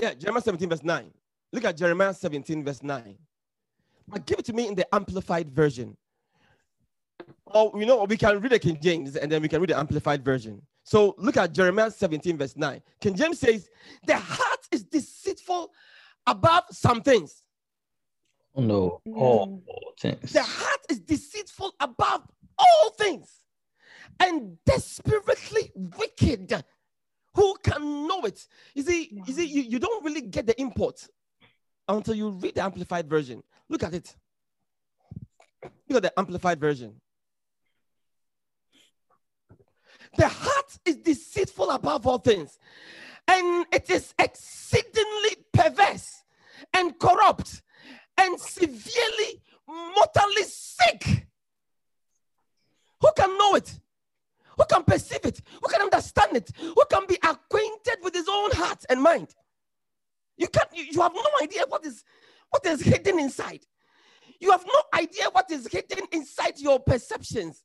[0.00, 1.10] yeah, Jeremiah 17, verse 9.
[1.52, 3.16] Look at Jeremiah 17, verse 9.
[4.08, 5.96] But give it to me in the amplified version.
[7.46, 9.78] Or you know, we can read the King James and then we can read the
[9.78, 10.62] amplified version.
[10.84, 12.80] So look at Jeremiah 17, verse 9.
[13.00, 13.68] King James says,
[14.06, 15.70] The heart is deceitful
[16.26, 17.42] above some things.
[18.54, 20.32] Oh, no, all oh, things.
[20.32, 22.26] The heart is deceitful above
[22.58, 23.28] all things
[24.18, 26.64] and desperately wicked.
[27.34, 28.44] Who can know it?
[28.74, 31.06] You see, you see, you, you don't really get the import
[31.96, 33.42] until you read the amplified version.
[33.68, 34.14] Look at it.
[35.88, 36.94] Look at the amplified version.
[40.16, 42.58] The heart is deceitful above all things,
[43.28, 46.24] and it is exceedingly perverse
[46.74, 47.62] and corrupt
[48.18, 51.26] and severely mortally sick.
[53.00, 53.78] Who can know it?
[54.56, 55.40] Who can perceive it?
[55.62, 56.50] Who can understand it?
[56.58, 59.34] Who can be acquainted with his own heart and mind?
[60.40, 62.02] You can't, you, you have no idea what is
[62.48, 63.60] what is hidden inside.
[64.40, 67.62] You have no idea what is hidden inside your perceptions.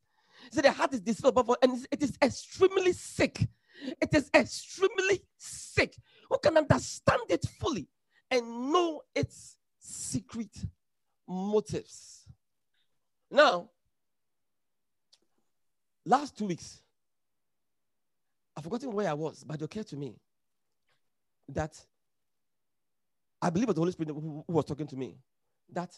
[0.52, 3.48] So the heart is deceitful and it is extremely sick.
[4.02, 5.96] It is extremely sick.
[6.30, 7.88] Who can understand it fully
[8.30, 10.52] and know its secret
[11.26, 12.28] motives?
[13.32, 13.70] Now,
[16.06, 16.82] last two weeks,
[18.58, 20.18] I've forgotten where I was, but it occurred to me
[21.48, 21.80] that
[23.46, 25.20] I believe it was the Holy Spirit who, who was talking to me.
[25.72, 25.96] That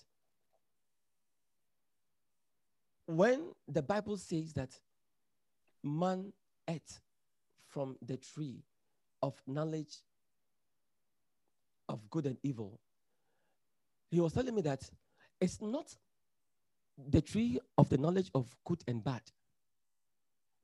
[3.05, 4.77] when the Bible says that
[5.81, 6.33] man
[6.67, 6.99] ate
[7.69, 8.65] from the tree
[9.23, 9.95] of knowledge
[11.87, 12.81] of good and evil,
[14.11, 14.81] he was telling me that
[15.39, 15.95] it's not
[16.97, 19.21] the tree of the knowledge of good and bad.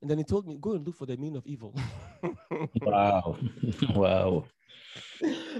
[0.02, 1.74] And then he told me, go and look for the meaning of evil.
[2.82, 3.38] wow.
[3.94, 4.44] wow.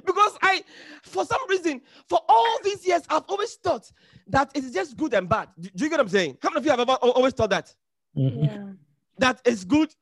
[0.04, 0.62] because I,
[1.02, 3.90] for some reason, for all these years, I've always thought
[4.28, 5.48] that it's just good and bad.
[5.58, 6.38] Do, do you get what I'm saying?
[6.42, 7.74] How many of you have ever always thought that?
[8.16, 8.44] Mhm.
[8.44, 8.72] Yeah.
[9.18, 9.94] That is good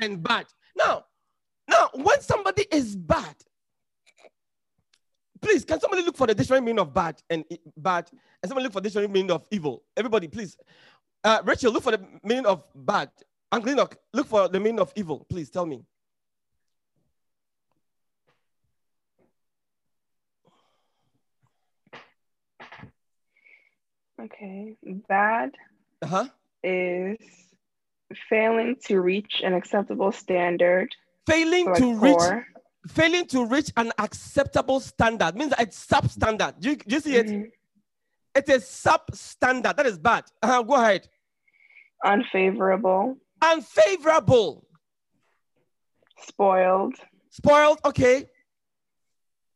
[0.00, 0.46] and bad.
[0.76, 1.04] Now,
[1.68, 3.34] now, when somebody is bad,
[5.40, 7.44] please, can somebody look for the dictionary meaning of bad and
[7.76, 8.10] bad,
[8.42, 9.82] and somebody look for the dictionary meaning of evil?
[9.96, 10.56] Everybody, please.
[11.24, 13.10] Uh, Rachel, look for the meaning of bad.
[13.50, 15.26] Uncle Enoch, look for the meaning of evil.
[15.28, 15.82] Please tell me.
[24.20, 24.74] Okay.
[25.08, 25.50] Bad
[26.02, 26.24] Uh huh.
[26.62, 27.18] is
[28.28, 30.88] failing to reach an acceptable standard.
[31.26, 32.46] Failing So like to reach poor.
[32.88, 36.58] failing to reach an acceptable standard means it's substandard.
[36.60, 37.26] Do you, do you see it?
[37.28, 37.50] Mhm.
[38.34, 39.76] It is substandard.
[39.76, 40.24] That is bad.
[40.42, 41.08] Uh-huh, go ahead.
[42.04, 44.64] Unfavorable, Unfavorable.
[46.20, 46.94] spoiled,
[47.30, 47.78] Spoiled.
[47.84, 48.26] Okay.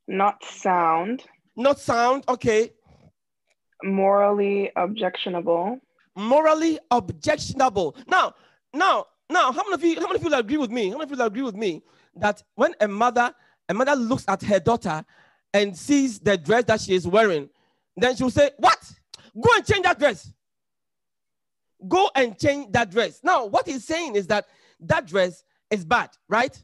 [0.09, 1.25] not sound,
[1.57, 2.25] Not sound.
[2.29, 2.73] Okay.
[3.85, 5.79] Morally objectionable.
[6.17, 7.97] Morally objectionable.
[8.07, 8.35] Now,
[8.75, 10.91] now, now, how many of you, how many people agree with me?
[10.91, 11.83] How many people agree with me
[12.17, 13.35] that when a mother,
[13.69, 15.05] a mother looks at her daughter
[15.55, 17.49] and sees the dress that she is wearing,
[17.97, 18.93] then she'll say, What?
[19.41, 20.33] Go and change that dress.
[21.89, 23.21] Go and change that dress.
[23.23, 24.47] Now, what he's saying is that
[24.81, 26.63] that dress is bad, right?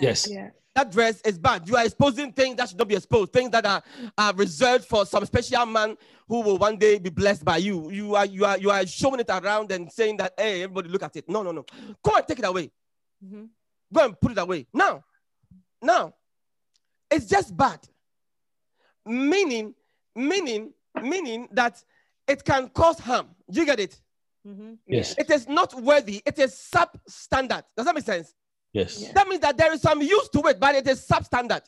[0.00, 0.28] Yes.
[0.30, 0.52] Yes.
[0.78, 1.68] That dress is bad.
[1.68, 3.82] You are exposing things that should not be exposed, things that are,
[4.16, 5.96] are reserved for some special man
[6.28, 7.90] who will one day be blessed by you.
[7.90, 11.02] You are you are you are showing it around and saying that hey, everybody look
[11.02, 11.28] at it.
[11.28, 11.64] No, no, no.
[12.00, 12.70] Go and take it away.
[13.26, 13.48] Mhm.
[13.92, 14.68] Go and put it away.
[14.72, 15.02] Now,
[15.82, 16.14] now,
[17.10, 17.80] it's just bad.
[19.04, 19.74] Meaning,
[20.14, 21.82] meaning, meaning that
[22.28, 23.30] it can cause harm.
[23.50, 24.00] Do you get it?
[24.46, 24.78] Mhm.
[24.86, 25.16] Yes.
[25.18, 26.22] It is not worthy.
[26.24, 27.64] It is substandard.
[27.76, 28.32] Does that make sense?
[28.72, 29.00] Yes.
[29.00, 29.12] Yeah.
[29.12, 31.62] That means that there is some use to it, but it is substandard.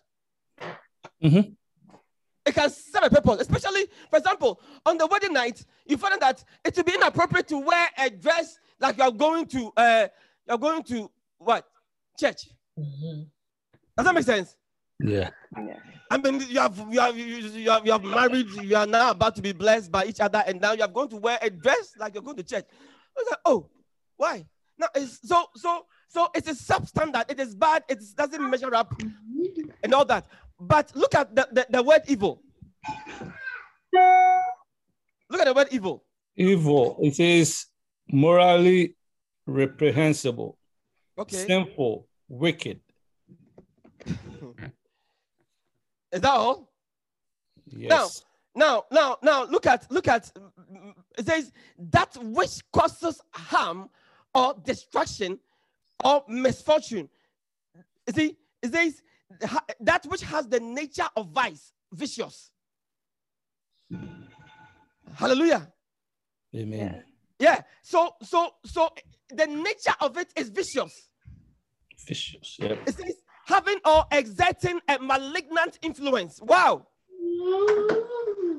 [1.22, 1.56] Mhm.
[2.46, 6.42] It can serve a purpose, especially, for example, on the wedding night, you find that
[6.64, 10.08] it would be inappropriate to wear a dress like you're going to, uh,
[10.48, 11.66] you're going to what?
[12.18, 12.48] Church.
[12.76, 14.56] Does that make sense?
[15.02, 15.30] Yeah.
[15.56, 15.78] Yes.
[16.10, 19.10] I mean, you have, you have, you, you have, you have married, you are now
[19.10, 21.50] about to be blessed by each other, and now you are going to wear a
[21.50, 22.64] dress like you're going to church.
[22.68, 23.68] I was like, oh,
[24.16, 24.46] why?
[24.78, 27.30] Now, it's so, so, so it's a substandard.
[27.30, 27.84] It is bad.
[27.88, 28.48] It doesn't ah.
[28.48, 28.92] measure up
[29.82, 30.26] and all that.
[30.58, 32.42] But look at the, the, the word evil.
[35.30, 36.04] Look at the word evil.
[36.36, 36.98] Evil.
[37.00, 37.66] It is
[38.08, 38.96] morally
[39.46, 40.58] reprehensible,
[41.16, 41.46] Okay.
[41.46, 42.80] sinful, wicked.
[46.12, 46.72] Is that all?
[47.66, 48.24] Yes.
[48.56, 50.32] Now, now, now, now, look at, look at,
[51.16, 53.88] it says that which causes harm
[54.34, 55.38] or destruction
[56.04, 57.08] or misfortune.
[58.06, 59.02] You see, it says
[59.80, 62.50] that which has the nature of vice, vicious.
[65.14, 65.72] Hallelujah.
[66.54, 67.04] Amen.
[67.38, 67.62] Yeah.
[67.82, 68.90] So, so, so
[69.30, 71.10] the nature of it is vicious.
[72.06, 72.56] Vicious.
[72.58, 72.78] Yep.
[72.86, 73.14] It says
[73.46, 76.40] having or exerting a malignant influence.
[76.42, 76.86] Wow.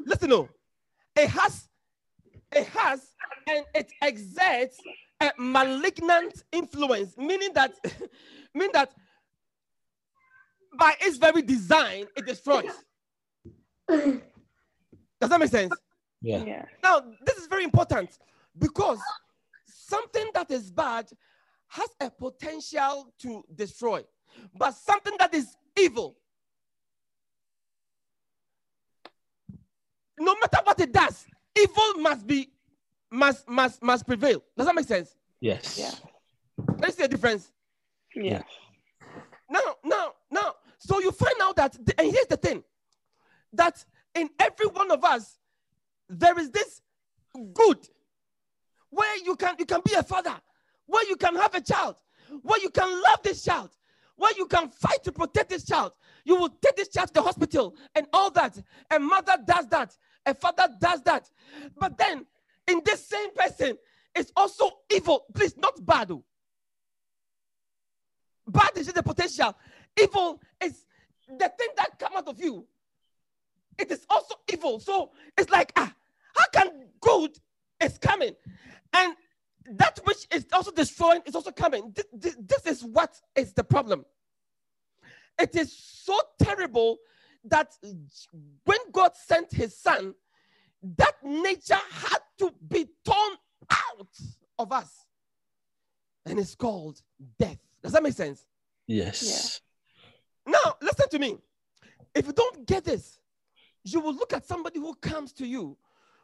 [0.05, 0.49] Listen, no.
[1.15, 1.67] It has,
[2.51, 3.01] it has,
[3.47, 4.77] and it exerts
[5.21, 7.73] a malignant influence, meaning that,
[8.55, 8.91] meaning that
[10.77, 12.71] by its very design, it destroys.
[13.87, 15.73] Does that make sense?
[16.21, 16.43] Yeah.
[16.43, 16.65] Yeah.
[16.83, 18.17] Now, this is very important
[18.57, 18.99] because
[19.65, 21.07] something that is bad
[21.67, 24.03] has a potential to destroy,
[24.57, 26.17] but something that is evil,
[30.19, 31.25] no matter what it does,
[31.57, 32.49] evil must be
[33.11, 34.41] must must must prevail.
[34.57, 35.15] Does that make sense?
[35.39, 35.77] Yes.
[35.77, 35.91] Yeah.
[36.65, 37.51] Can you see the difference?
[38.15, 38.41] Yeah.
[39.49, 42.63] Now, now, now, so you find out that, the- and here's the thing
[43.53, 43.83] that
[44.15, 45.37] in every one of us,
[46.07, 46.81] there is this
[47.53, 47.77] good
[48.89, 50.35] where you can you can be a father,
[50.85, 51.95] where you can have a child,
[52.43, 53.71] where you can love this child,
[54.15, 55.93] where you can fight to protect this child.
[56.23, 58.57] You will take this child to the hospital and all that.
[58.91, 61.29] A mother does that, a father does that.
[61.77, 62.25] But then
[62.71, 63.77] in this same person,
[64.15, 65.25] is also evil.
[65.33, 66.11] Please, not bad.
[66.11, 66.23] oh.
[68.47, 69.55] Bad is just the potential.
[70.01, 70.85] Evil is
[71.27, 72.65] the thing that come out of you.
[73.77, 74.79] It is also evil.
[74.79, 75.93] So it's like, ah,
[76.35, 77.37] how can good
[77.81, 78.35] is coming?
[78.93, 79.15] And
[79.77, 81.93] that which is also destroying is also coming.
[81.93, 84.05] Th- th- This is what is the problem.
[85.39, 86.97] It is so terrible
[87.45, 87.71] that
[88.65, 90.13] when God sent his son,
[90.97, 93.33] that nature had to be torn
[93.69, 94.07] out
[94.57, 95.05] of us.
[96.25, 97.01] And it's called
[97.39, 97.57] death.
[97.81, 98.45] Does that make sense?
[98.87, 99.61] Yes.
[100.45, 101.37] Now, listen to me.
[102.13, 103.19] If you don't get this,
[103.83, 105.77] you will look at somebody who comes to you,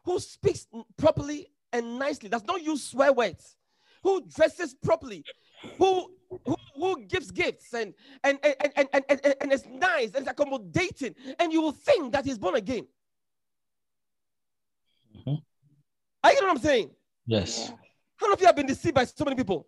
[0.04, 0.67] who speaks
[0.98, 3.56] properly and nicely, does not use swear words,
[4.04, 5.24] who dresses properly,
[5.78, 6.12] who
[6.46, 7.93] who, who gives gifts and
[8.24, 11.72] and and, and, and, and, and, and is nice and is accommodating, and you will
[11.72, 12.86] think that he's born again.
[16.28, 16.90] Are you getting what I'm saying?
[17.26, 17.72] Yes.
[18.18, 19.66] How many of you have been deceived by so many people?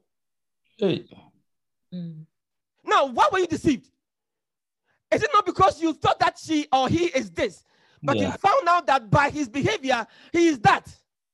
[0.78, 1.06] Hey.
[1.94, 2.26] Mm.
[2.84, 3.90] Now, why were you deceived?
[5.10, 7.64] Is it not because you thought that she or he is this,
[8.04, 8.32] but Yeah.
[8.34, 10.86] you found out that by his behavior he is that?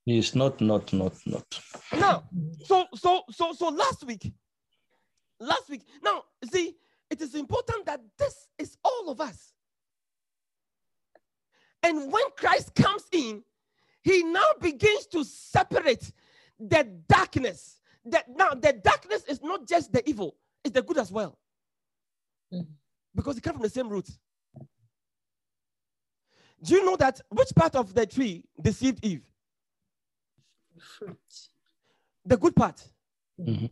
[0.05, 1.59] He is not, not, not, not.
[1.93, 2.29] Now,
[2.63, 4.31] so so so so last week,
[5.39, 5.81] last week.
[6.03, 6.75] Now, see,
[7.09, 9.53] it is important that this is all of us.
[11.81, 13.41] And when Christ comes in,
[14.05, 16.11] he now begins to separate
[16.59, 17.79] the darkness.
[18.05, 21.39] That now the darkness is not just the evil, it's the good as well.
[22.53, 22.67] Mhm.
[23.15, 24.07] Because it comes from the same root.
[26.61, 29.25] Do you know that which part of the tree deceived Eve?
[30.79, 31.49] Fruit.
[32.25, 32.87] The good part.
[33.37, 33.65] hmm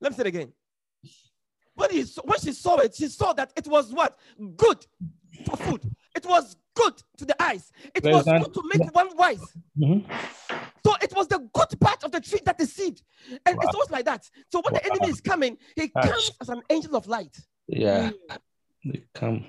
[0.00, 0.52] Let me say it again.
[1.74, 4.18] When, he, saw- when she saw it, she saw that it was what?
[4.56, 4.86] Good
[5.46, 5.82] for food.
[6.14, 7.72] It was good to the eyes.
[7.94, 9.44] It was President- good to make one wise.
[9.76, 9.98] hmm
[10.84, 13.00] So it was the good part of the tree that the seed.
[13.46, 13.62] And Wow.
[13.62, 14.28] it's always like that.
[14.52, 16.08] So when the enemy is coming, he Gosh.
[16.08, 17.36] comes as an angel of light.
[17.68, 18.10] Yeah.
[18.84, 19.44] They come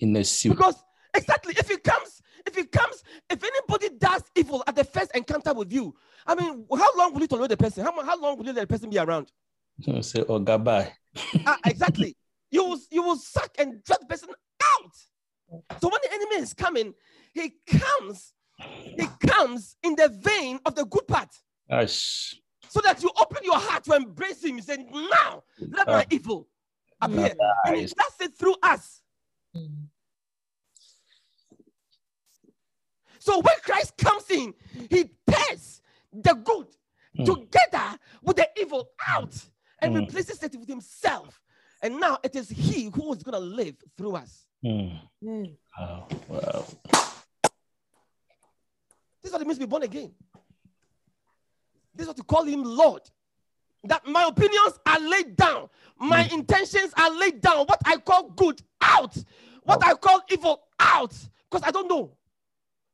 [0.00, 0.50] in a suit.
[0.56, 0.76] Because
[1.14, 5.52] exactly, if he comes, if he comes, if anybody does evil at the first encounter
[5.54, 5.94] with you,
[6.26, 7.84] I mean, how long will you tolerate the person?
[7.84, 9.30] How, how long will you let the person be around?
[9.78, 10.92] You say, oh, goodbye.
[11.46, 12.16] Ah, exactly.
[12.50, 14.94] you will you will suck and drag the person out.
[15.80, 16.94] So when the enemy is coming,
[17.34, 18.32] he comes,
[18.96, 21.28] he comes in the vein of the good part.
[21.68, 22.40] Gosh.
[22.68, 24.56] So that you open your heart to embrace him.
[24.56, 26.48] You say, now let my evil
[27.00, 27.34] appear.
[27.66, 27.94] And he Nice.
[27.94, 29.02] does it through us.
[33.18, 34.54] So when Christ comes in,
[34.90, 35.80] he tears
[36.12, 36.66] the good
[37.18, 37.24] Mm.
[37.26, 39.34] together with the evil out
[39.80, 40.00] and Mm.
[40.00, 41.40] replaces it with himself.
[41.82, 44.41] And now it is he who is going to live through us.
[44.64, 45.00] Mm.
[45.24, 45.56] Mm.
[45.78, 46.08] Wow.
[46.28, 46.64] Wow.
[49.20, 50.12] This is what it means to be born again.
[51.94, 53.02] This is what to call him Lord.
[53.84, 55.68] That my opinions are laid down,
[55.98, 57.66] my intentions are laid down.
[57.66, 59.16] What I call good out,
[59.64, 61.12] what I call evil out,
[61.50, 62.16] because I don't know.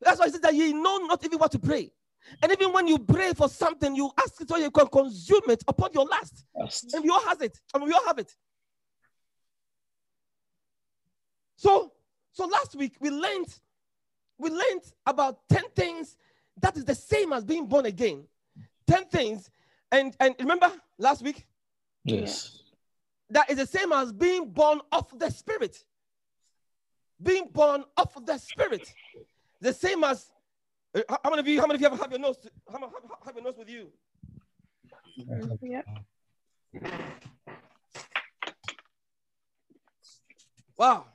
[0.01, 1.93] That's why he says that ye know not even what to pray.
[2.43, 5.62] And even when you pray for something, you ask it so you can consume it
[5.68, 6.45] upon your last.
[6.59, 6.95] Fast.
[6.95, 7.59] And we all has it.
[7.74, 8.34] I mean, we all have it.
[11.59, 11.92] So,
[12.32, 13.52] so last week we learned,
[14.38, 16.16] we learned about 10 things
[16.61, 18.24] that is the same as being born again.
[18.86, 19.50] 10 things.
[19.90, 21.46] And and remember last week?
[22.04, 22.62] Yes.
[23.30, 25.84] That is the same as being born of the spirit.
[27.20, 28.94] Being born of the spirit.
[29.61, 30.30] The same as
[30.94, 32.46] uh, how how many of you, how many of you have, have your notes?
[32.70, 32.92] Have, have,
[33.24, 33.88] have your notes with you?
[35.61, 35.86] Yep.
[40.76, 41.06] Wow.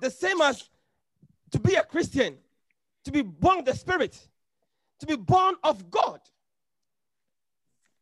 [0.00, 0.68] The same as
[1.50, 2.36] to be a Christian,
[3.04, 4.18] to be born of the Spirit,
[5.00, 6.20] to be born of God.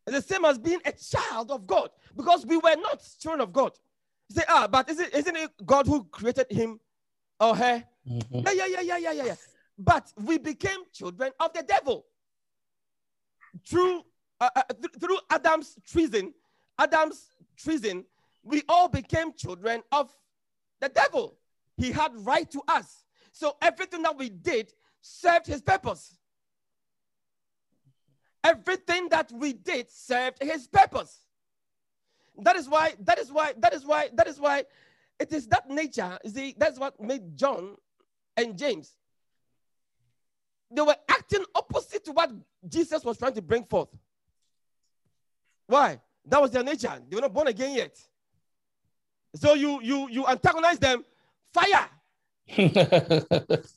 [0.07, 3.53] It's the same as being a child of God because we were not children of
[3.53, 3.73] God.
[4.29, 6.81] You say, ah, but is it, isn't it God who created him
[7.41, 7.85] or her?
[8.09, 8.45] Mhm.
[8.45, 9.35] Yeah, yeah, yeah, yeah, yeah, yeah, yeah.
[9.79, 12.07] But we became children of the devil
[13.67, 14.05] through
[14.41, 16.35] uh, uh, th- through Adam's treason.
[16.79, 18.05] Adam's treason,
[18.43, 20.11] we all became children of
[20.81, 21.37] the devil.
[21.77, 23.05] He had right to us.
[23.33, 26.17] So everything that we did served his purpose.
[28.43, 31.27] Everything that we did served his purpose.
[32.39, 34.65] That is why, that is why, that is why, that is why
[35.19, 36.19] it is that nature.
[36.27, 37.77] See, that's what made John
[38.37, 38.93] and James.
[40.71, 42.31] They were acting opposite to what
[42.69, 43.89] Jesus was trying to bring forth.
[45.67, 46.01] Why?
[46.27, 46.93] That was their nature.
[47.09, 47.99] They were not born again yet.
[49.35, 51.05] So you you you antagonize them,
[51.57, 51.89] fire.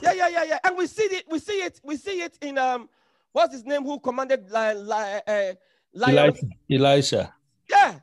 [0.00, 0.58] Yeah, yeah, yeah, yeah.
[0.62, 2.88] And we see it, we see it, we see it in um,
[3.32, 5.54] what's his name who commanded li- li- uh.
[6.70, 7.34] Elisha.
[7.68, 7.98] Yeah.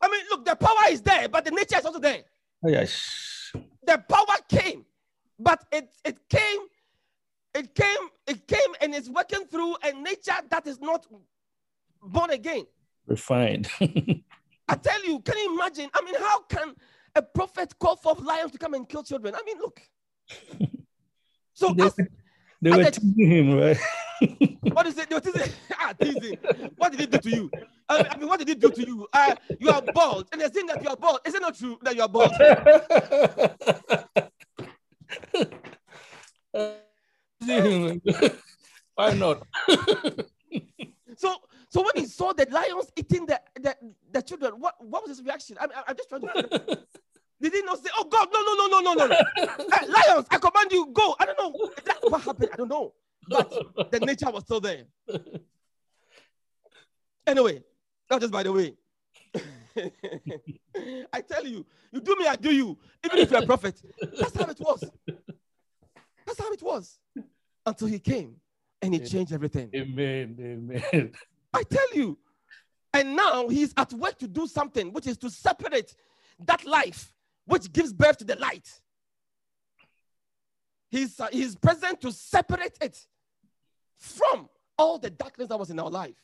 [0.00, 2.22] I mean, look, the power is there, but the nature is also there.
[2.64, 3.52] Oh, yes.
[3.86, 4.86] The power came,
[5.38, 6.60] but it it came,
[7.54, 11.06] it came, it came, and it's working through a nature that is not
[12.02, 12.64] born again.
[13.06, 13.68] Refined.
[14.68, 15.90] I tell you, can you imagine?
[15.92, 16.74] I mean, how can
[17.16, 19.34] a prophet called forth lions to come and kill children?
[19.34, 19.80] I mean, look.
[21.56, 21.94] So they, as-
[22.60, 23.78] they were said- teasing him, right?
[24.72, 25.08] what is it?
[25.08, 25.52] They were teasing.
[25.78, 26.36] ah, teasing.
[26.76, 27.50] What did he do to you?
[27.88, 29.06] I I mean, what did he do to you?
[29.12, 31.20] Uh, you are bald, and they're saying that you are bald.
[31.24, 32.32] Is it not true that you are bald?
[38.96, 39.46] Why not?
[41.16, 41.36] So,
[41.68, 43.76] so when he saw the lions eating the the,
[44.10, 45.56] the children, what, what was his reaction?
[45.60, 46.78] I mean, I, am just trying to.
[47.44, 50.38] Did he not say, "Oh God, no, no, no, no, no, no, Eh, lions, I
[50.38, 51.14] command you, go"?
[51.20, 52.48] I don't know That- what happened.
[52.54, 52.94] I don't know,
[53.28, 54.84] but the nature was still there.
[57.26, 57.62] Anyway,
[58.10, 58.74] not just by the way.
[61.12, 62.78] I tell you, you do me, I do you.
[63.04, 63.78] Even if you're a prophet,
[64.18, 64.82] that's how it was.
[66.26, 66.98] That's how it was
[67.66, 68.36] until he came
[68.80, 69.68] and he changed everything.
[69.74, 70.36] Amen.
[70.40, 71.12] Amen.
[71.52, 72.16] I tell you.
[72.94, 75.94] And now he's at work to do something, which is to separate
[76.46, 77.13] that life
[77.46, 78.68] which gives birth to the light.
[80.90, 83.06] He's, uh, he's present to separate it
[83.96, 86.14] from all the darkness that was in our life,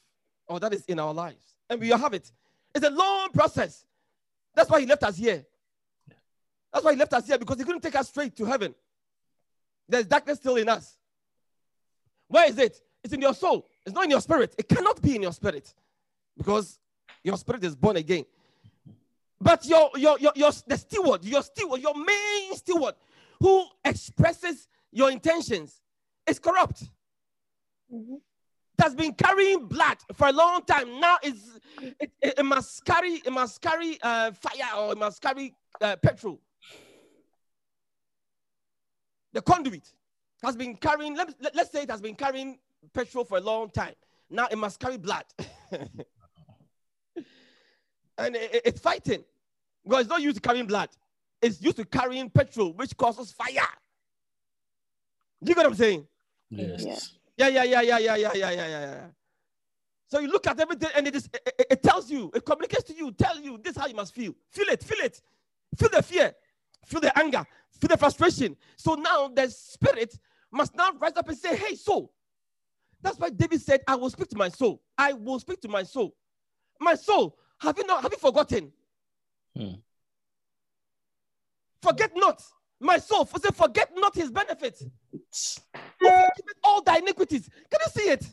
[0.46, 1.54] or that is in our lives.
[1.68, 2.30] And we have it.
[2.74, 3.84] It's a long process.
[4.54, 5.44] That's why he left us here.
[6.72, 8.74] That's why he left us here because he couldn't take us straight to heaven.
[9.88, 10.96] There's darkness still in us.
[12.28, 12.80] Where is it?
[13.02, 13.66] It's in your soul.
[13.84, 14.54] It's not in your spirit.
[14.56, 15.74] It cannot be in your spirit
[16.36, 16.78] because
[17.24, 18.24] your spirit is born again.
[19.41, 22.95] But your your your, your the steward, your steward, your main steward,
[23.41, 25.80] who expresses your intentions,
[26.26, 26.84] is corrupt.
[27.93, 28.20] Mhm.
[28.76, 31.01] That's been carrying blood for a long time.
[31.01, 31.59] Now it's
[32.01, 35.97] it, it, it must carry it must carry uh, fire or it must carry uh,
[35.97, 36.41] petrol.
[39.32, 39.93] The conduit
[40.43, 41.14] has been carrying.
[41.16, 42.59] Let, let, let's say it has been carrying
[42.93, 43.95] petrol for a long time.
[44.28, 45.24] Now it must carry blood.
[48.18, 49.24] and it- it- it's fighting.
[49.85, 50.91] Because it's not used to carrying blood.
[51.43, 53.66] It's used to carrying petrol, which causes fire.
[55.41, 56.07] You get what I'm saying?
[56.51, 57.12] Yes.
[57.37, 59.07] Yeah, yeah, yeah, yeah, yeah, yeah, yeah, yeah, yeah, yeah.
[60.09, 62.85] So you look at everything and it is it, it- it tells you, it communicates
[62.85, 64.35] to you, tell you this is how you must feel.
[64.51, 65.20] Feel it, feel it.
[65.78, 66.35] Feel the fear,
[66.85, 67.45] feel the anger,
[67.81, 68.57] feel the frustration.
[68.76, 70.18] So now the spirit
[70.53, 72.12] must now rise up and say, Hey, soul.
[73.03, 74.83] That's why David said, I will speak to my soul.
[74.99, 76.14] I will speak to my soul.
[76.81, 78.72] My soul, have you not have you forgotten?
[79.57, 79.74] Hmm.
[81.82, 82.42] Forget not.
[82.82, 84.82] My soul, for say, forget not his benefits.
[85.12, 85.61] It's-
[86.01, 87.48] Who forgiveth all thy iniquities.
[87.70, 88.24] Can you see it?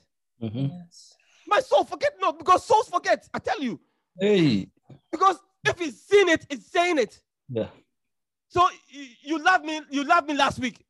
[0.42, 0.70] mhm.
[0.72, 1.14] Yes.
[1.48, 3.28] My soul, forget not, because souls forget.
[3.34, 3.80] I tell you.
[4.20, 4.70] Hey.
[5.12, 7.22] Because if he's seen it, it's saying it.
[7.50, 7.68] Yeah.
[8.50, 10.86] So you, you love me, you loved me last week.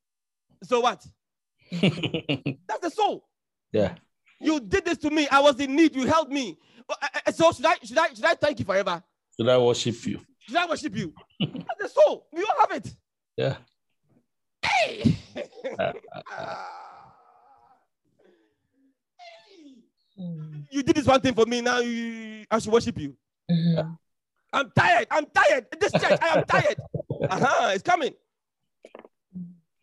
[0.64, 1.06] So what?
[1.72, 3.28] That's the soul.
[3.72, 3.96] yeah.
[4.40, 5.28] You did this to me.
[5.30, 5.96] I was in need.
[5.96, 6.58] You helped me.
[6.88, 9.04] Uh, uh, uh, So should I should I should I thank you forever?
[9.40, 10.20] Should I worship you?
[10.40, 11.14] Should I worship you?
[11.40, 12.28] That's the soul.
[12.34, 12.96] We all have it.
[13.36, 13.58] Yeah.
[14.64, 15.16] Hey.
[15.80, 15.94] Uh,
[20.20, 20.66] Mm.
[20.72, 21.62] you did this one thing for me.
[21.62, 23.16] Now you, I should worship you.
[23.52, 23.96] Mhm.
[24.52, 25.06] I'm tired.
[25.12, 25.68] I'm tired.
[25.80, 26.76] This church, I am tired.
[27.30, 28.14] Uh-huh, it's coming.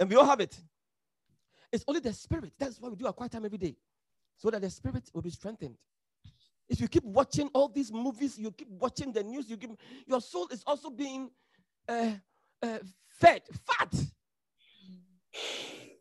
[0.00, 0.56] And we all have it.
[1.72, 2.52] It's only the spirit.
[2.58, 3.76] That's why we do our quiet time every day.
[4.38, 5.76] So that the spirit will be strengthened.
[6.68, 9.70] If you keep watching all these movies, you keep watching the news, you keep,
[10.06, 11.30] your soul is also being
[11.88, 12.12] uh,
[12.62, 12.78] uh,
[13.20, 13.92] fed, fat.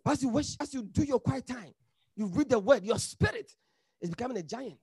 [0.05, 1.73] As you wish, as you do your quiet time,
[2.15, 3.51] you read the word, your spirit
[4.01, 4.79] is becoming a giant.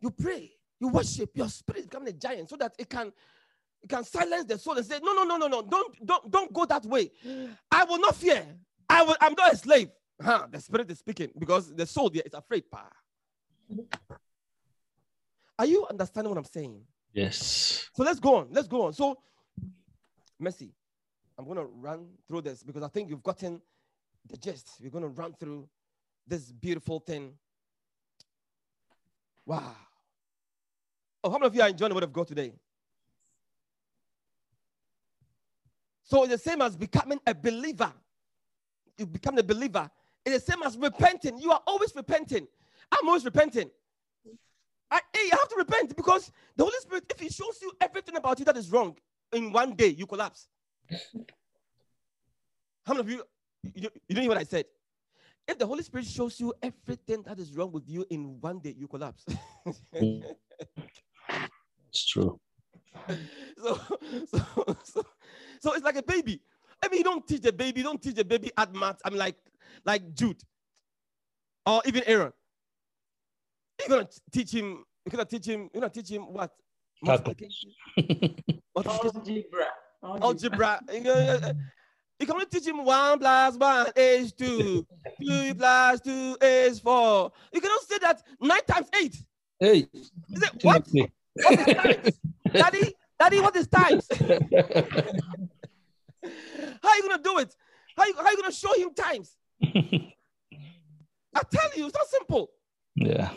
[0.00, 0.50] You pray,
[0.80, 3.12] you worship, your spirit is becoming a giant so that it can
[3.82, 6.52] it can silence the soul and say, No, no, no, no, no, don't don't don't
[6.52, 7.10] go that way.
[7.70, 8.44] I will not fear.
[8.88, 9.88] I will, I'm not a slave.
[10.20, 12.64] Huh, the spirit is speaking because the soul is afraid.
[12.70, 12.88] Pa.
[15.62, 16.80] Are you understanding what I'm saying?
[17.12, 17.88] Yes.
[17.94, 18.48] So let's go on.
[18.50, 18.92] Let's go on.
[18.94, 19.16] So,
[20.36, 20.72] Mercy,
[21.38, 23.62] I'm going to run through this because I think you've gotten
[24.28, 24.80] the gist.
[24.82, 25.68] We're going to run through
[26.26, 27.34] this beautiful thing.
[29.46, 29.76] Wow.
[31.22, 32.54] Oh, how many of you are enjoying the word of God today?
[36.02, 37.92] So it's the same as becoming a believer.
[38.98, 39.88] You become a believer.
[40.26, 41.38] It's the same as repenting.
[41.38, 42.48] You are always repenting.
[42.90, 43.70] I'm always repenting.
[44.92, 48.16] I, hey, you have to repent because the Holy Spirit, if He shows you everything
[48.16, 48.94] about you that is wrong,
[49.32, 50.48] in one day you collapse.
[52.84, 53.22] How many of you,
[53.74, 54.66] you, you don't hear what I said?
[55.48, 58.74] If the Holy Spirit shows you everything that is wrong with you in one day,
[58.76, 59.24] you collapse.
[61.88, 62.38] It's true.
[63.58, 63.80] so,
[64.26, 65.06] so, so,
[65.60, 66.42] so it's like a baby.
[66.82, 69.00] I mean, you don't teach the baby, you don't teach the baby at math.
[69.04, 69.36] I'm like,
[69.84, 70.42] like Jude,
[71.64, 72.32] or even Aaron.
[73.88, 74.84] You're gonna teach him.
[75.04, 75.70] You're gonna teach him.
[75.72, 76.50] You're gonna teach him what?
[77.02, 77.70] Multiplication?
[78.74, 79.44] Multiplication?
[80.04, 80.20] Algebra.
[80.22, 80.80] Algebra.
[80.92, 81.52] You know,
[82.20, 84.86] you can only teach him one plus one is two.
[85.20, 87.32] Two plus two is four.
[87.52, 89.16] You cannot say that nine times eight.
[89.58, 89.86] Hey.
[89.92, 90.86] Is it, what?
[91.34, 92.20] What is times?
[92.52, 94.06] Daddy, Daddy, what is times?
[96.82, 97.54] How are you gonna do it?
[97.96, 99.36] How you, how you gonna show him times?
[99.62, 102.50] I tell you, it's not simple.
[102.94, 103.30] yeah.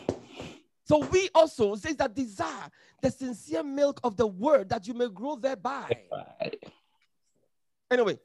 [0.86, 2.70] So we also says that desire
[3.02, 5.90] the sincere milk of the word that you may grow thereby.
[7.90, 8.18] Anyway,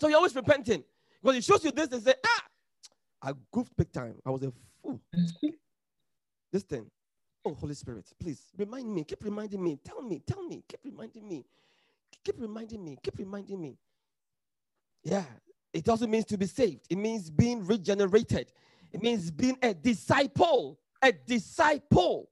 [0.00, 0.84] so you're always repenting.
[1.20, 2.42] Because it shows you this and say, ah,
[3.22, 4.14] I goofed big time.
[4.24, 4.52] I was a
[4.82, 5.00] fool.
[6.52, 6.88] this thing.
[7.44, 9.02] Oh, Holy Spirit, please remind me.
[9.02, 9.78] Keep reminding me.
[9.84, 10.62] Tell me, tell me.
[10.68, 11.44] Keep reminding me.
[12.24, 12.98] Keep reminding me.
[13.02, 13.76] Keep reminding me.
[15.02, 15.24] Yeah.
[15.72, 16.86] It also means to be saved.
[16.88, 18.52] It means being regenerated.
[18.92, 20.78] It means being a disciple.
[21.04, 22.30] A disciple.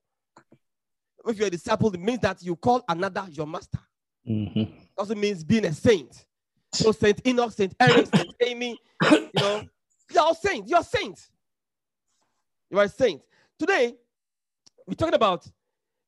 [1.27, 3.79] If you're a disciple, it means that you call another your master.
[4.27, 4.73] Mhm.
[4.97, 6.25] also means being a saint.
[6.73, 8.79] So Saint Enoch, Saint Eric, Saint Amy,
[9.11, 9.67] you know,
[10.11, 10.71] you're all saints.
[10.71, 11.31] You're saints.
[12.71, 13.21] You are a saint.
[13.59, 13.95] Today,
[14.87, 15.47] we're talking about,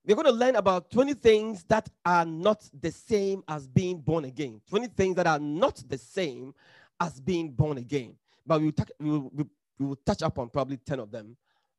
[0.06, 4.24] we're going to learn about 20 things that are not the same as being born
[4.24, 4.62] again.
[4.70, 6.54] 20 things that are not the same
[6.98, 8.16] as being born again.
[8.46, 9.30] But we will, touch, we will,
[9.78, 11.36] we will touch upon probably 10 of them,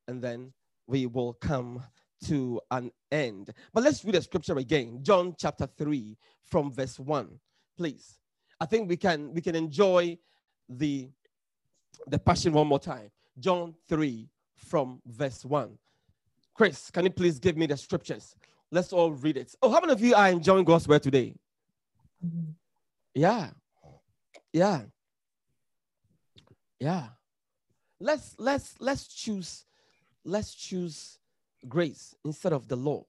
[0.08, 0.54] and then
[0.88, 1.84] we will come
[2.26, 3.54] to an end.
[3.74, 5.00] But let's read the scripture again.
[5.02, 7.40] John chapter 3 from verse 1,
[7.78, 8.20] please.
[8.60, 10.18] I think we can we can enjoy
[10.70, 11.10] the
[12.08, 13.12] the passion one more time.
[13.40, 15.78] John 3 from verse 1.
[16.54, 18.36] Chris, can you please give me the scriptures?
[18.72, 19.54] Let's all read it.
[19.62, 21.36] Oh, how many of you are enjoying God's word today?
[23.14, 23.50] Yeah.
[24.54, 24.84] Yeah.
[26.80, 27.08] Yeah.
[28.00, 29.65] Let's let's let's choose
[30.26, 31.20] let's choose
[31.68, 33.06] grace instead of the law.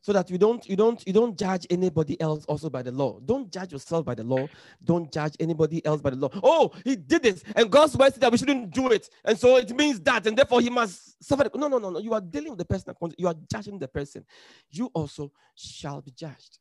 [0.00, 3.20] So that you don't you don't you don't judge anybody else also by the law.
[3.24, 4.46] Don't judge yourself by the law.
[4.84, 6.28] Don't judge anybody else by the law.
[6.42, 9.56] Oh, he did this, and God's word said that we shouldn't do it, and so
[9.56, 11.48] it means that, and therefore he must suffer.
[11.54, 12.00] No, no, no, no.
[12.00, 12.94] You are dealing with the person.
[13.16, 14.26] You are judging the person.
[14.70, 16.58] You also shall be judged.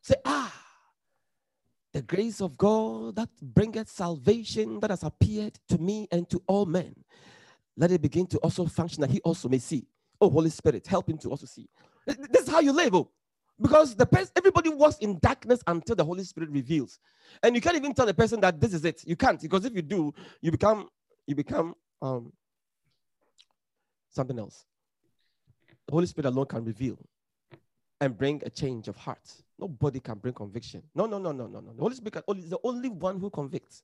[0.00, 0.54] Say, ah,
[1.92, 6.66] the grace of God that bringeth salvation that has appeared to me and to all
[6.66, 6.94] men.
[7.76, 9.86] Let it begin to also function that he also may see.
[10.20, 11.68] Oh, Holy Spirit, help him to also see.
[12.06, 12.94] Th- th- This is how you live.
[12.94, 13.10] Oh.
[13.60, 16.98] Because the person, everybody walks in darkness until the Holy Spirit reveals.
[17.42, 19.02] And you can't even tell the person that this is it.
[19.06, 20.88] You can't, because if you do, you become
[21.26, 22.32] you become um
[24.10, 24.64] something else.
[25.86, 26.98] The Holy Spirit alone can reveal
[28.00, 29.32] and bring a change of heart.
[29.58, 30.82] Nobody can bring conviction.
[30.94, 31.72] No, no, no, no, no, no.
[31.72, 33.82] The Holy Spirit is the only one who convicts.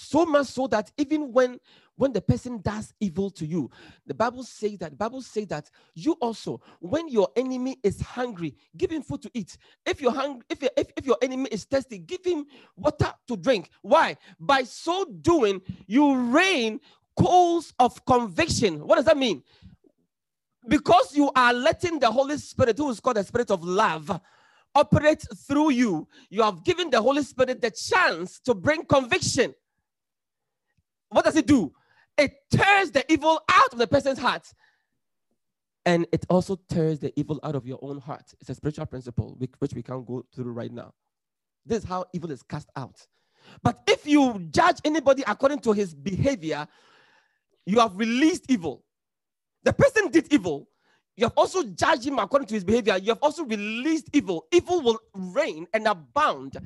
[0.00, 1.58] So much so that even when
[1.96, 3.68] when the person does evil to you,
[4.06, 8.54] the Bible says that the Bible says that you also, when your enemy is hungry,
[8.76, 9.58] give him food to eat.
[9.84, 12.46] If you're hungry, if, if, if your enemy is thirsty, give him
[12.76, 13.70] water to drink.
[13.82, 14.16] Why?
[14.38, 16.78] By so doing, you rain
[17.16, 18.86] coals of conviction.
[18.86, 19.42] What does that mean?
[20.68, 24.20] because you are letting the Holy Spirit, who is called the Spirit of love,
[24.74, 29.54] operate through you, you have given the Holy Spirit the chance to bring conviction.
[31.10, 31.72] What does it do?
[32.16, 34.52] It tears the evil out of the person's heart.
[35.86, 38.34] And it also tears the evil out of your own heart.
[38.40, 40.92] It's a spiritual principle which, which we can't go through right now.
[41.64, 43.06] This is how evil is cast out.
[43.62, 46.66] But if you judge anybody according to his behavior,
[47.64, 48.84] you have released evil.
[49.62, 50.68] The person did evil.
[51.16, 52.96] You have also judged him according to his behavior.
[52.98, 54.46] You have also released evil.
[54.52, 56.58] Evil will reign and abound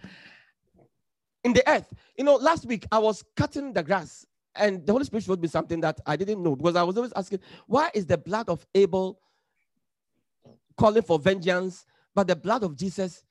[1.45, 1.93] in the earth.
[2.16, 5.48] You know, last week I was cutting the grass and the Holy Spirit showed me
[5.48, 8.66] something that I didn't know because I was always asking, why is the blood of
[8.74, 9.18] Abel
[10.76, 13.24] calling for vengeance, but the blood of Jesus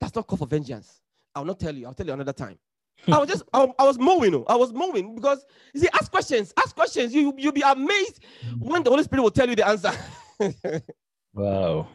[0.00, 1.00] does not call for vengeance?
[1.34, 1.86] I'll not tell you.
[1.86, 2.58] I'll tell you another time.
[3.10, 4.34] I was just, I, I was mowing.
[4.34, 7.14] oh, I was mowing because you see, ask questions, ask questions.
[7.14, 8.20] You you'll be amazed
[8.58, 9.92] when the Holy Spirit will tell you the answer.
[11.34, 11.88] Wow.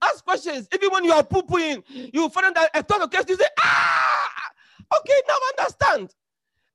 [0.00, 0.68] ask questions.
[0.72, 1.82] Even when you are poo pooing,
[2.14, 4.30] you find that a thought occurs, you say, ah,
[5.00, 6.14] okay, now I understand.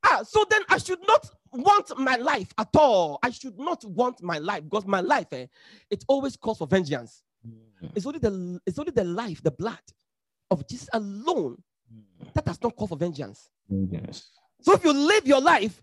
[0.03, 3.19] Ah, so then I should not want my life at all.
[3.23, 5.47] I should not want my life because my life, eh,
[5.89, 7.23] it always calls for vengeance.
[7.95, 9.79] It's only the it's only the life, the blood
[10.49, 11.61] of Jesus alone
[12.33, 13.49] that does not call for vengeance.
[13.69, 14.29] Yes.
[14.61, 15.81] So if you live your life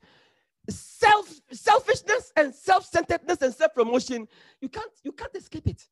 [0.68, 4.28] self selfishness and self-centeredness and self-promotion,
[4.60, 5.82] you can't you can't escape it.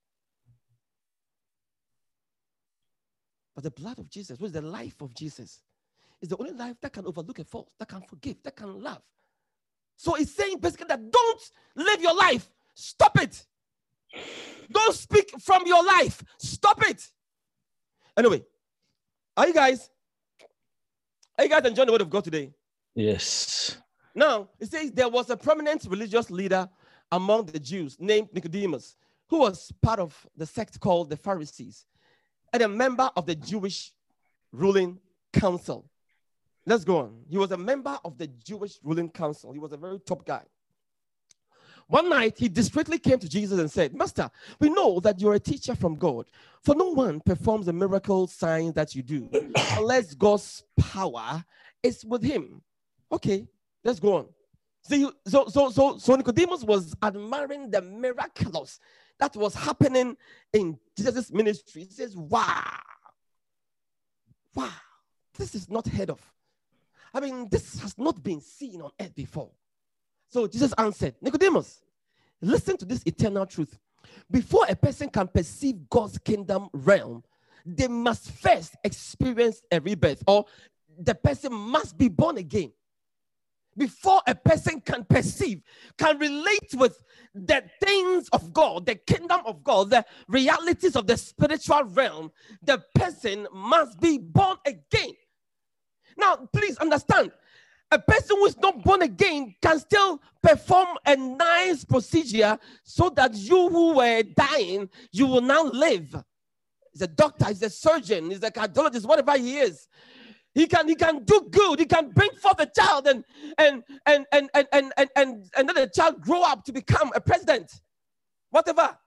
[3.54, 5.62] But the blood of Jesus, which is the life of Jesus,
[6.20, 9.02] is the only life that can overlook a fault, that can forgive, that can love.
[9.96, 11.42] So it's saying basically that don't
[11.74, 12.48] live your life.
[12.74, 13.44] Stop it.
[14.70, 16.22] Don't speak from your life.
[16.38, 17.08] Stop it.
[18.16, 18.44] Anyway,
[19.36, 19.90] are you guys?
[21.36, 22.52] Are you guys enjoying the word of God today?
[22.94, 23.76] Yes.
[24.14, 26.68] Now, it says there was a prominent religious leader
[27.12, 28.96] among the Jews named Nicodemus,
[29.28, 31.86] who was part of the sect called the Pharisees
[32.52, 33.92] and a member of the Jewish
[34.52, 34.98] ruling
[35.32, 35.88] council.
[36.68, 37.22] Let's go on.
[37.30, 39.52] He was a member of the Jewish ruling council.
[39.52, 40.42] He was a very top guy.
[41.86, 45.40] One night, he discreetly came to Jesus and said, Master, we know that you're a
[45.40, 46.26] teacher from God,
[46.62, 49.30] for no one performs the miracle signs that you do
[49.78, 51.42] unless God's power
[51.82, 52.60] is with him.
[53.10, 53.48] Okay,
[53.82, 54.26] let's go on.
[54.82, 58.78] See, so, so, so, so Nicodemus was admiring the miraculous
[59.18, 60.18] that was happening
[60.52, 61.84] in Jesus' ministry.
[61.84, 62.78] He says, Wow,
[64.54, 64.68] wow,
[65.38, 66.20] this is not heard of.
[67.14, 69.50] I mean, this has not been seen on earth before.
[70.28, 71.80] So Jesus answered, Nicodemus,
[72.40, 73.78] listen to this eternal truth.
[74.30, 77.24] Before a person can perceive God's kingdom realm,
[77.64, 80.44] they must first experience a rebirth, or
[80.98, 82.72] the person must be born again.
[83.76, 85.62] Before a person can perceive,
[85.96, 87.02] can relate with
[87.34, 92.32] the things of God, the kingdom of God, the realities of the spiritual realm,
[92.62, 95.12] the person must be born again.
[96.18, 97.32] Now, please understand
[97.90, 103.34] a person who is not born again can still perform a nice procedure so that
[103.34, 106.14] you who were dying, you will now live.
[106.92, 109.88] He's a doctor, he's a surgeon, he's a cardiologist, whatever he is.
[110.54, 113.24] He can he can do good, he can bring forth a child and
[113.58, 117.12] and and and and and and, and, and let the child grow up to become
[117.14, 117.70] a president,
[118.50, 118.98] whatever.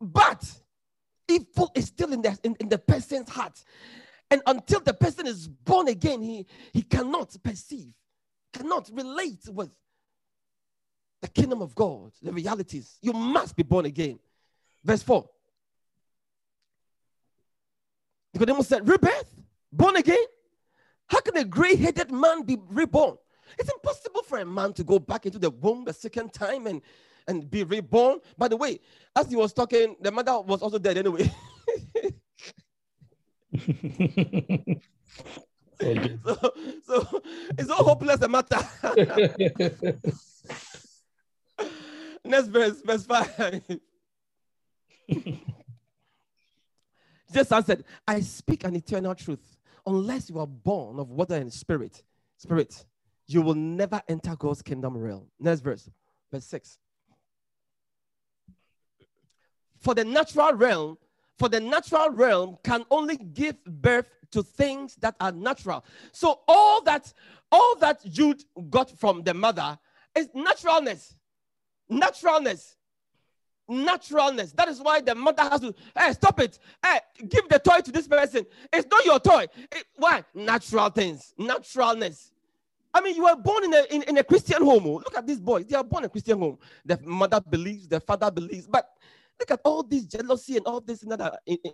[0.00, 0.44] But
[1.28, 3.64] evil is still in the in, in the person's heart.
[4.30, 7.92] And until the person is born again, he, he cannot perceive,
[8.52, 9.70] cannot relate with
[11.20, 12.98] the kingdom of God, the realities.
[13.00, 14.18] You must be born again.
[14.84, 15.28] Verse 4.
[18.34, 19.34] Nicodemus said, Rebirth?
[19.72, 20.24] Born again?
[21.08, 23.16] How can a gray headed man be reborn?
[23.58, 26.82] It's impossible for a man to go back into the womb a second time and,
[27.26, 28.18] and be reborn.
[28.36, 28.80] By the way,
[29.16, 31.32] as he was talking, the mother was also dead anyway.
[35.80, 36.18] Okay.
[36.24, 36.36] so,
[36.84, 37.22] so
[37.56, 38.58] it's all hopeless a matter.
[42.24, 43.62] Next verse, verse 5.
[47.28, 49.56] Jesus answered, I speak an eternal truth.
[49.86, 52.02] Unless you are born of water and spirit,
[52.36, 52.84] spirit,
[53.26, 55.26] you will never enter God's kingdom realm.
[55.38, 55.88] Next verse,
[56.32, 56.78] verse 6.
[59.78, 60.98] For the natural realm,
[61.38, 65.84] for the natural realm can only give birth to things that are natural.
[66.12, 67.12] So all that,
[67.50, 69.78] all that Jude got from the mother
[70.16, 71.14] is naturalness.
[71.88, 72.76] Naturalness.
[73.68, 74.52] Naturalness.
[74.52, 76.58] That is why the mother has to, hey, stop it.
[76.84, 78.44] Hey, give the toy to this person.
[78.72, 79.46] It's not your toy.
[79.72, 80.24] It- why?
[80.34, 81.34] Natural things.
[81.38, 82.32] Naturalness.
[82.92, 84.86] I mean, you were born in a, in, in a Christian home.
[84.86, 84.94] oh.
[84.94, 85.66] Look at these boys.
[85.66, 86.58] They are born in a Christian home.
[86.84, 88.66] The mother believes, the father believes.
[88.66, 88.88] But
[89.38, 91.72] look at all this jealousy and all this and that in, in,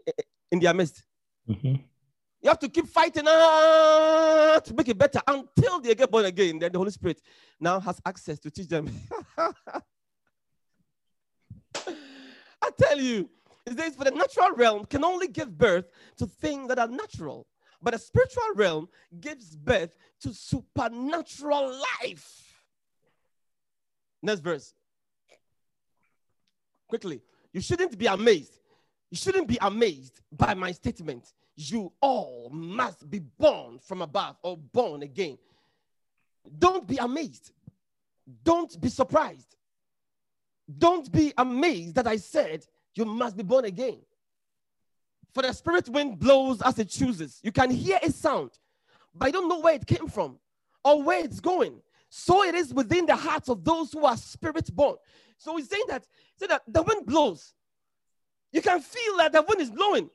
[0.53, 1.03] in their midst.
[1.49, 1.83] Mhm.
[2.43, 6.59] You have to keep fighting ah, to make it better until they get born again.
[6.59, 7.21] Then the Holy Spirit
[7.59, 8.91] now has access to teach them.
[12.65, 13.31] I tell you,
[13.67, 15.87] it says, for the natural realm can only give birth
[16.19, 17.47] to things that are natural,
[17.81, 18.89] but the spiritual realm
[19.21, 22.43] gives birth to supernatural life.
[24.23, 24.75] Next verse.
[26.89, 27.23] Quickly,
[27.55, 28.59] you shouldn't be amazed.
[29.11, 31.33] You shouldn't be amazed by my statement.
[31.57, 35.39] You all must be born from above or born again.
[36.59, 37.53] Don't be amazed.
[38.43, 39.57] Don't be surprised.
[40.79, 43.99] Don't be amazed that I said you must be born again.
[45.33, 47.39] For the spirit wind blows as it chooses.
[47.43, 48.51] You can hear a sound,
[49.15, 50.39] but I don't know where it came from
[50.83, 51.81] or where it's going.
[52.09, 54.97] So it is within the hearts of those who are spirit born.
[55.45, 56.07] So he's saying that,
[56.39, 57.53] saying that the wind blows.
[58.51, 60.09] You can feel that the wind is blowing.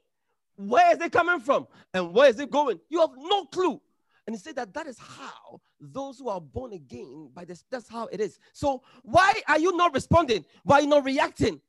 [0.56, 1.68] Where is it coming from?
[1.94, 2.80] And where is it going?
[2.90, 3.80] You have no clue.
[4.26, 7.88] And he said that that is how those who are born again by this, that's
[7.88, 8.40] how it is.
[8.54, 10.46] So why are you not responding?
[10.64, 11.62] Why are you not reacting?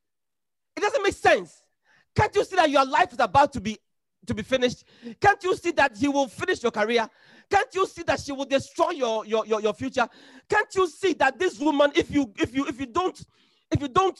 [0.75, 1.63] It doesn't make sense.
[2.17, 3.79] Can't you see that your life is about to be
[4.27, 4.85] to be finished?
[5.21, 7.09] Can't you see that he will finish your career?
[7.51, 10.09] Can't you see that she will destroy your, your, your, your future?
[10.49, 13.21] Can't you see that this woman, if you if you if you don't
[13.71, 14.19] if you don't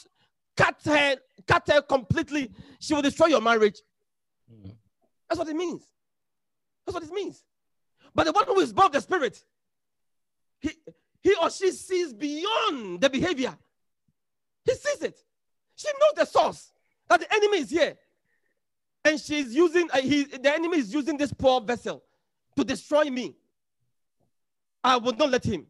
[0.57, 3.81] cut her cut her completely, she will destroy your marriage?
[4.53, 4.73] Mm.
[5.29, 5.85] That's what it means.
[6.85, 7.45] That's what it means.
[8.15, 9.43] But the one who is above the spirit,
[10.59, 10.71] he,
[11.23, 13.57] he or she sees beyond the behavior.
[14.65, 15.19] He sees it.
[15.77, 16.73] She knows the source
[17.09, 17.97] that the enemy is here.
[19.05, 22.03] And she's using, uh, he, the enemy is using this poor vessel
[22.57, 23.35] to destroy me.
[24.85, 25.67] I will not let him.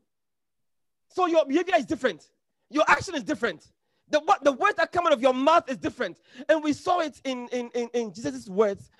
[1.09, 2.29] So your behavior is different.
[2.71, 3.71] Your action is different.
[4.09, 6.19] The, what, the words that come out of your mouth is different.
[6.49, 8.91] And we saw it in, in, in, in Jesus' words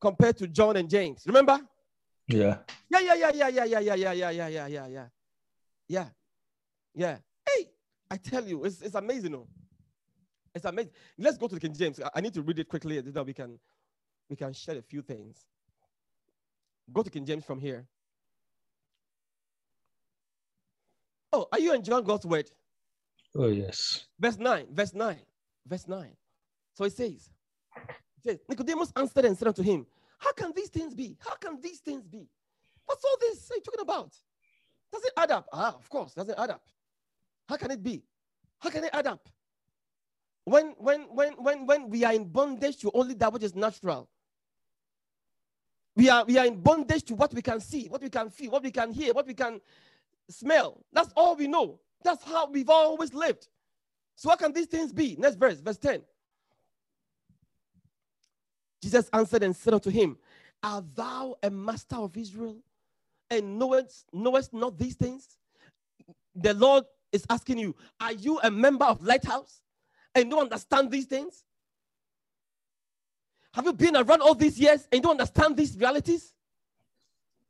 [0.00, 1.22] compared to John and James.
[1.26, 1.58] Remember?
[2.28, 2.58] Yeah.
[2.88, 5.06] Yeah, yeah, yeah, yeah, yeah, yeah, yeah, yeah, yeah, yeah, yeah, yeah, yeah.
[5.88, 6.08] Yeah.
[6.94, 7.18] Yeah.
[7.48, 7.66] Hey,
[8.10, 9.34] I tell you, it's, it's amazing.
[9.34, 9.48] Oh.
[10.54, 10.92] It's amazing.
[11.18, 12.00] Let's go to the King James.
[12.00, 13.58] I- I need to read it quickly so that we can
[14.28, 15.44] we can share a few things.
[16.92, 17.86] Go to King James from here.
[21.32, 22.50] Oh, are you enjoying God's word?
[23.36, 24.06] Oh, yes.
[24.18, 25.16] Verse 9, verse 9,
[25.66, 26.10] verse 9.
[26.74, 27.30] So it says,
[27.76, 29.86] it says, Nicodemus answered and said unto him,
[30.18, 31.16] How can these things be?
[31.20, 32.26] How can these things be?
[32.86, 34.12] What's all this are you talking about?
[34.92, 35.46] Does it add up?
[35.52, 36.62] Ah, of course, doesn't add up.
[37.48, 38.02] How can it be?
[38.58, 39.28] How can it add up?
[40.44, 44.08] When when when when when we are in bondage to only that which is natural.
[45.94, 48.50] We are we are in bondage to what we can see, what we can feel,
[48.50, 49.60] what we can hear, what we can
[50.28, 50.84] smell.
[50.92, 51.78] That's all we know.
[52.02, 53.48] That's how we've always lived.
[54.16, 55.16] So what can these things be?
[55.18, 56.02] Next verse, verse 10.
[58.82, 60.16] Jesus answered and said unto him,
[60.62, 62.56] Art thou a master of Israel
[63.30, 65.36] and knowest, knowest not these things?
[66.34, 69.62] The Lord is asking you, Are you a member of Lighthouse
[70.14, 71.44] and don't understand these things?
[73.52, 76.32] Have you been around all these years and don't understand these realities?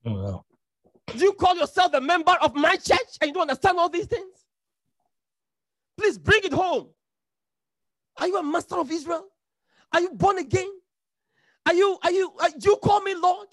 [0.06, 0.44] Oh, wow.
[1.14, 4.06] Do you call yourself a member of my church and you don't understand all these
[4.06, 4.39] things?
[6.00, 6.88] Please bring it home.
[8.16, 9.26] Are you a master of Israel?
[9.92, 10.70] Are you born again?
[11.66, 13.48] Are you, are you, are, you call me Lord?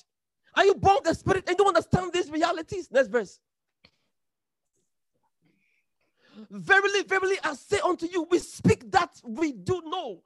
[0.55, 2.87] Are you born the Spirit and don't understand these realities?
[2.89, 3.41] Next verse.
[6.49, 10.23] Verily, verily, I say unto you, we speak that we do know,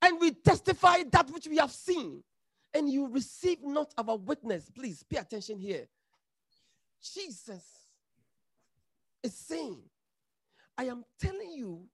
[0.00, 2.22] and we testify that which we have seen,
[2.72, 4.70] and you receive not our witness.
[4.70, 5.88] Please pay attention here.
[7.02, 7.64] Jesus
[9.22, 9.78] is saying,
[10.78, 11.86] I am telling you,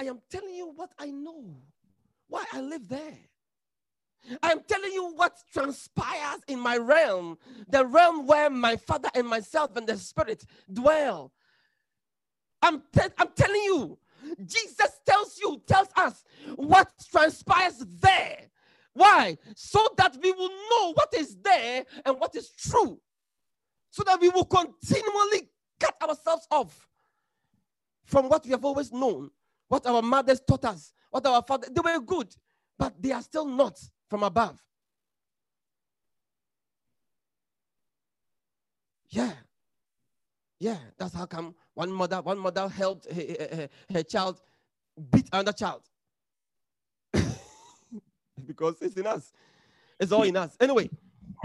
[0.00, 1.56] I am telling you what I know,
[2.28, 3.18] why I live there.
[4.42, 7.38] I am telling you what transpires in my realm,
[7.68, 11.32] the realm where my Father and myself and the Spirit dwell.
[12.60, 13.98] I'm, te- I'm telling you,
[14.44, 16.24] Jesus tells you, tells us
[16.56, 18.40] what transpires there.
[18.92, 19.38] Why?
[19.54, 23.00] So that we will know what is there and what is true.
[23.90, 25.48] So that we will continually
[25.78, 26.87] cut ourselves off
[28.08, 29.30] from what we have always known,
[29.68, 32.34] what our mothers taught us, what our fathers, they were good,
[32.78, 33.78] but they are still not
[34.08, 34.58] from above.
[39.10, 39.32] Yeah.
[40.58, 44.40] Yeah, that's how come one mother, one mother helped her- her- her child
[45.10, 45.82] beat another child.
[48.46, 49.32] because it's in us.
[50.00, 50.56] It's all in us.
[50.60, 50.88] Anyway.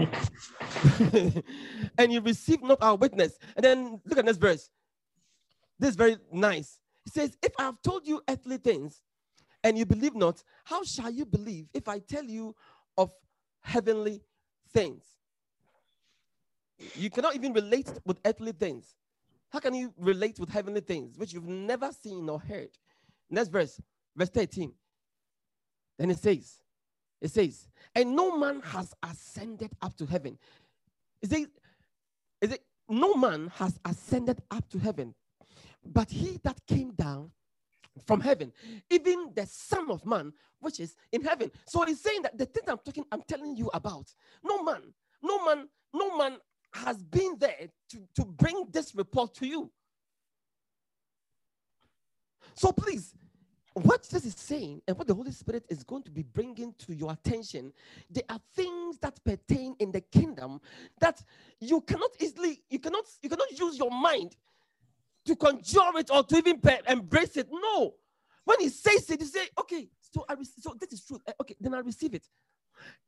[1.98, 3.38] and you receive not our witness.
[3.54, 4.70] And then look at this verse.
[5.84, 6.78] This is very nice.
[7.04, 9.02] He says, If I have told you earthly things
[9.62, 12.56] and you believe not, how shall you believe if I tell you
[12.96, 13.12] of
[13.60, 14.22] heavenly
[14.72, 15.02] things?
[16.94, 18.94] You cannot even relate with earthly things.
[19.50, 22.70] How can you relate with heavenly things which you've never seen or heard?
[23.28, 23.78] Next verse.
[24.16, 24.72] verse 13.
[25.98, 26.60] Then it says,
[27.20, 30.38] it says, and no man has ascended up to heaven.
[31.20, 31.50] Is it,
[32.40, 35.14] is it, no man has ascended up to heaven,
[35.86, 37.30] but he that came down
[38.06, 38.52] from heaven,
[38.90, 41.50] even the Son of Man, which is in heaven.
[41.66, 44.12] So he's saying that the thing I'm talking, I'm telling you about,
[44.42, 44.82] no man,
[45.22, 46.38] no man, no man
[46.72, 49.70] has been there to, to bring this report to you.
[52.54, 53.14] So please,
[53.74, 56.94] what this is saying and what the Holy Spirit is going to be bringing to
[56.94, 57.72] your attention,
[58.10, 60.60] there are things that pertain in the kingdom
[61.00, 61.22] that
[61.60, 64.36] you cannot easily, you cannot, you cannot use your mind
[65.26, 67.48] to conjure it or to even embrace it.
[67.50, 67.94] No.
[68.44, 71.22] When he says it, you say, okay, so I so this is truth.
[71.26, 72.26] Eh, Okay, then I receive it.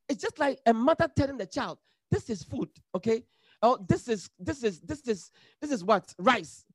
[0.09, 1.77] It's just like a mother telling the child,
[2.09, 3.23] this is food, okay?
[3.61, 6.13] Oh, this is this is this is this is what?
[6.17, 6.65] Rice.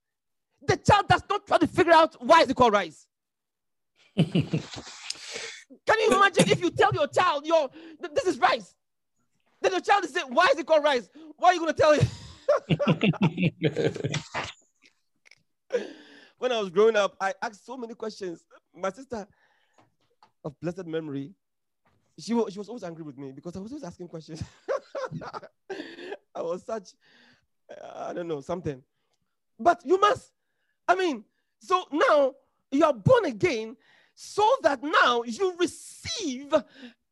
[0.67, 3.07] The child does not try to figure out why is it called rice.
[4.17, 8.75] Can you imagine if you tell your child, your th- this is rice?
[9.61, 11.09] Then the child is saying, why is it called rice?
[11.37, 12.07] Why are you gonna tell him?
[16.39, 18.45] when I was growing up, I asked so many questions.
[18.75, 19.27] My sister
[20.45, 21.33] of blessed memory,
[22.19, 24.43] she was, she was always angry with me because I was always asking questions.
[26.35, 26.91] I was such,
[27.71, 28.83] uh, I don't know, something.
[29.59, 30.33] But you must,
[30.89, 31.25] I mean,
[31.61, 32.33] so now
[32.71, 33.77] you are born again
[34.15, 36.53] so that now you receive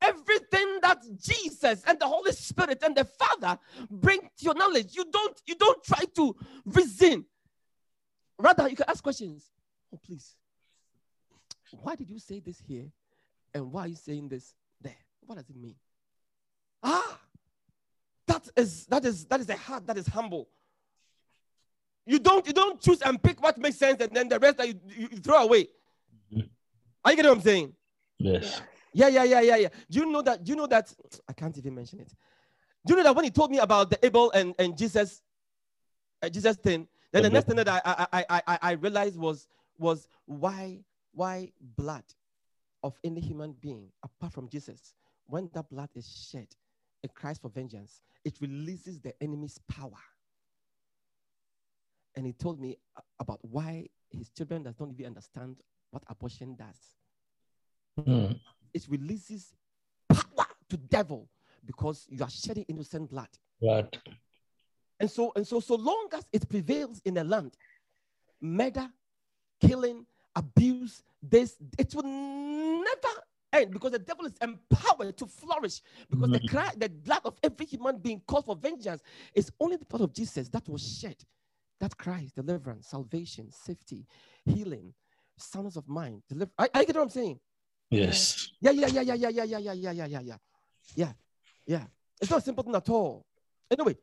[0.02, 3.58] everything that Jesus and the Holy Spirit and the Father
[3.90, 4.96] bring to your knowledge.
[4.96, 7.24] You don't, you don't try to reason.
[8.40, 9.50] Rather, you can ask questions.
[9.92, 10.34] Oh, please.
[11.82, 12.86] Why did you say this here?
[13.54, 14.96] And why are you saying this there?
[15.26, 15.74] What does it mean?
[16.82, 17.20] Ah,
[18.26, 20.48] that is that is that is a heart that is humble.
[22.06, 24.68] You don't you don't choose and pick what makes sense and then the rest that
[24.68, 25.68] you, you, you throw away.
[26.32, 26.48] Mhm.
[27.04, 27.72] Are you getting what I'm saying?
[28.18, 28.62] yes.
[28.92, 29.68] Yeah, yeah, yeah, yeah, yeah.
[29.88, 30.42] Do you know that?
[30.42, 30.92] Do you know that?
[31.28, 32.12] I can't even mention it.
[32.84, 35.22] Do you know that when he told me about the Abel and, and Jesus,
[36.20, 39.48] uh, Jesus thing, then the next thing that I I, I I I realized was
[39.78, 42.04] was why why blood
[42.82, 44.94] of any human being apart from Jesus,
[45.26, 46.46] when that blood is shed,
[47.02, 48.00] it cries for vengeance.
[48.24, 49.98] It releases the enemy's power.
[52.16, 52.76] And he told me
[53.18, 55.56] about why his children does not even understand
[55.90, 56.96] what abortion does
[57.98, 58.38] Mm.
[58.72, 59.52] it releases
[60.08, 61.28] power to devil
[61.66, 63.28] because you are shedding innocent blood.
[63.60, 63.96] But
[65.00, 67.56] And so, and so, so long as it prevails in the land,
[68.40, 68.88] murder,
[69.60, 70.04] killing,
[70.36, 73.14] abuse, this, it will never
[73.52, 75.80] end because the devil is empowered to flourish.
[76.10, 76.48] Because the Mhm.
[76.50, 79.02] cry, the blood of every human being called for vengeance
[79.34, 81.16] is only the blood of Jesus that was shed.
[81.80, 84.06] That cries deliverance, salvation, safety,
[84.44, 84.92] healing,
[85.38, 86.22] soundness of mind.
[86.28, 86.52] Deliver.
[86.58, 87.40] I, I get what I'm saying.
[87.90, 88.50] yes.
[88.60, 90.36] Yeah, yeah, yeah, yeah, yeah, yeah, yeah, yeah, yeah, yeah, yeah, yeah.
[90.94, 91.12] Yeah,
[91.66, 91.86] yeah.
[92.20, 93.24] It's not a simple thing at all.
[93.70, 93.96] Anyway.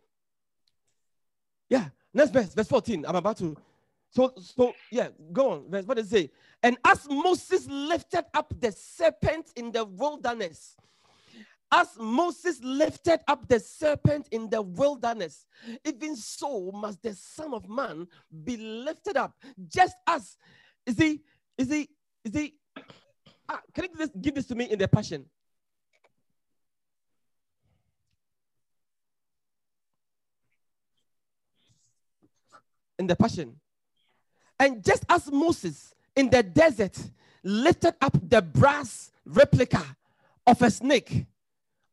[1.70, 1.90] Yeah.
[2.14, 3.06] Next verse, verse 14.
[3.08, 3.56] I'm about to.
[4.10, 5.70] So, so yeah, go on.
[5.70, 6.32] Verse, what does it say?
[6.64, 10.76] And as Moses lifted up the serpent in the wilderness,
[11.72, 15.46] as Moses lifted up the serpent in the wilderness,
[15.86, 18.08] even so must the Son of Man
[18.46, 19.36] be lifted up,
[19.68, 20.38] just as
[20.86, 21.22] is he,
[21.58, 21.90] is he,
[22.24, 22.54] is he,
[23.50, 25.26] Ah, can you just give this to me in the passion?
[33.00, 33.56] In the passion.
[34.60, 36.98] And just as Moses in the desert
[37.44, 39.84] lifted up the brass replica
[40.46, 41.26] of a snake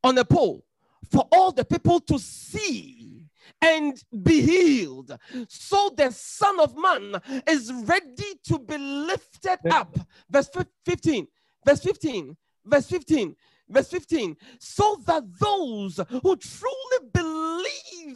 [0.03, 0.65] on a pole
[1.11, 3.27] for all the people to see
[3.61, 9.95] and be healed, so the Son of Man is ready to be lifted up.
[10.29, 10.49] Verse
[10.85, 11.27] 15,
[11.63, 12.35] verse 15,
[12.65, 13.35] verse 15,
[13.69, 14.35] verse 15.
[14.59, 17.24] So that those who truly believe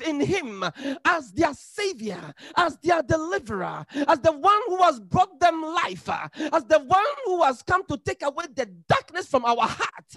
[0.01, 0.63] in Him
[1.05, 6.65] as their Savior, as their deliverer, as the one who has brought them life, as
[6.65, 10.15] the one who has come to take away the darkness from our heart,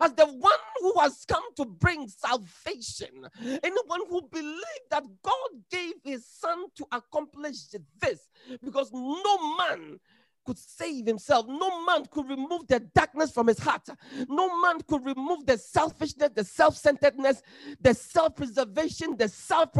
[0.00, 3.26] as the one who has come to bring salvation,
[3.62, 7.66] anyone who believes that God gave His Son to accomplish
[8.00, 8.28] this,
[8.62, 9.98] because no man
[10.44, 11.46] could save himself.
[11.48, 13.88] No man could remove the darkness from his heart.
[14.28, 17.42] No man could remove the selfishness, the self centeredness,
[17.80, 19.70] the self preservation, the self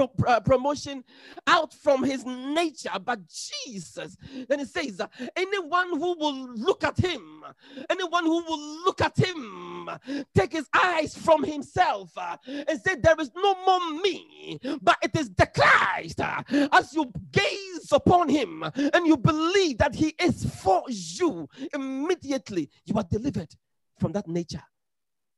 [0.44, 1.04] promotion
[1.46, 2.90] out from his nature.
[3.04, 4.16] But Jesus,
[4.48, 5.00] then he says,
[5.36, 7.44] anyone who will look at him,
[7.90, 9.90] anyone who will look at him,
[10.34, 15.16] take his eyes from himself uh, and say, There is no more me, but it
[15.16, 16.20] is the Christ.
[16.20, 16.42] Uh,
[16.72, 22.96] As you gaze upon him and you believe that he is for you, immediately you
[22.96, 23.54] are delivered
[23.98, 24.62] from that nature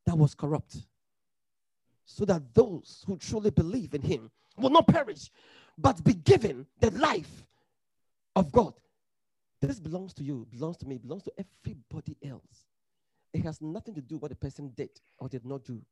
[0.06, 0.76] that was corrupt.
[2.04, 5.30] So that those who truly believe in him will not perish,
[5.76, 7.44] but be given the life
[8.36, 8.74] of God.
[9.60, 12.66] This belongs to you, belongs to me, belongs to everybody else.
[13.32, 15.82] It has nothing to do what the person did or did not do.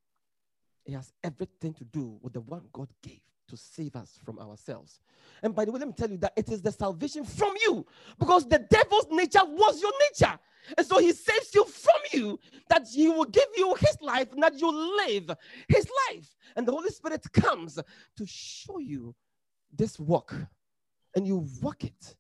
[0.87, 5.01] It has everything to do with the one God gave to save us from ourselves.
[5.43, 7.87] And by the way, let me tell you that it is the salvation from you
[8.19, 10.39] because the devil's nature was your nature.
[10.79, 12.41] And so he saves you from you
[12.71, 14.71] that he will give you his life and that you
[15.07, 15.37] live
[15.69, 16.35] his life.
[16.57, 19.15] And the Holy Spirit comes to show you
[19.77, 20.35] this walk
[21.15, 22.17] and you walk it.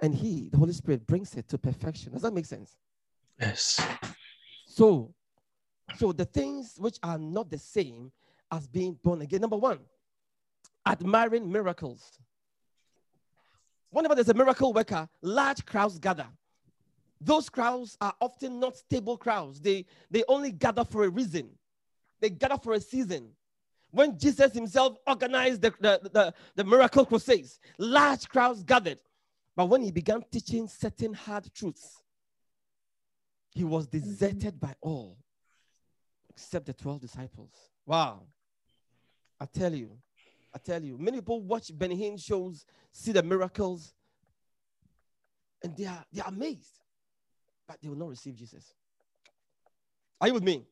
[0.00, 2.12] And he, the Holy Spirit, brings it to perfection.
[2.12, 2.76] Does that make sense?
[3.40, 3.84] Yes.
[4.66, 5.14] So,
[5.96, 8.12] so the things which are not the same
[8.52, 9.40] as being born again.
[9.40, 9.78] Number one,
[10.86, 12.18] admiring miracles.
[13.90, 16.26] Whenever there's a miracle worker, large crowds gather.
[17.20, 19.60] Those crowds are often not stable crowds.
[19.60, 21.50] They, they only gather for a reason.
[22.20, 23.30] They gather for a season.
[23.90, 29.00] When Jesus himself organized the, the, the, the miracle crusades, large crowds gathered.
[29.54, 32.02] But when he began teaching certain hard truths,
[33.54, 35.16] he was deserted by all
[36.28, 37.50] except the 12 disciples.
[37.86, 38.24] Wow.
[39.40, 39.96] I tell you,
[40.56, 43.92] I tell you, many people watch Benny Hinn shows, see the miracles,
[45.62, 46.80] and they are, they are amazed,
[47.68, 48.72] but they will not receive Jesus.
[50.18, 50.64] Are you with me?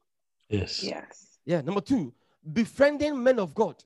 [0.48, 0.82] Yes.
[0.82, 1.38] Yes.
[1.44, 1.60] Yeah.
[1.60, 2.14] Number two,
[2.50, 3.84] befriending men of God.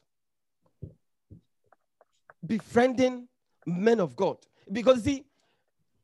[2.47, 3.27] Befriending
[3.67, 4.37] men of God.
[4.71, 5.25] Because see,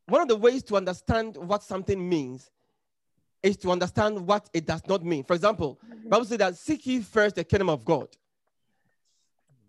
[0.06, 2.50] one of the ways to understand what something means
[3.44, 5.22] is to understand what it does not mean.
[5.22, 6.08] For example, mm-hmm.
[6.08, 8.08] Bible says that seek ye first the kingdom of God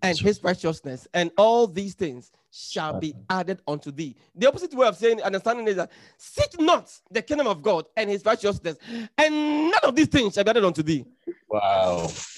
[0.02, 4.16] and his righteousness, and all these things shall be added unto thee.
[4.36, 8.10] The opposite way of saying understanding is that seek not the kingdom of God and
[8.10, 8.78] his righteousness,
[9.18, 11.06] and none of these things shall be added unto thee.
[11.50, 12.10] Wow.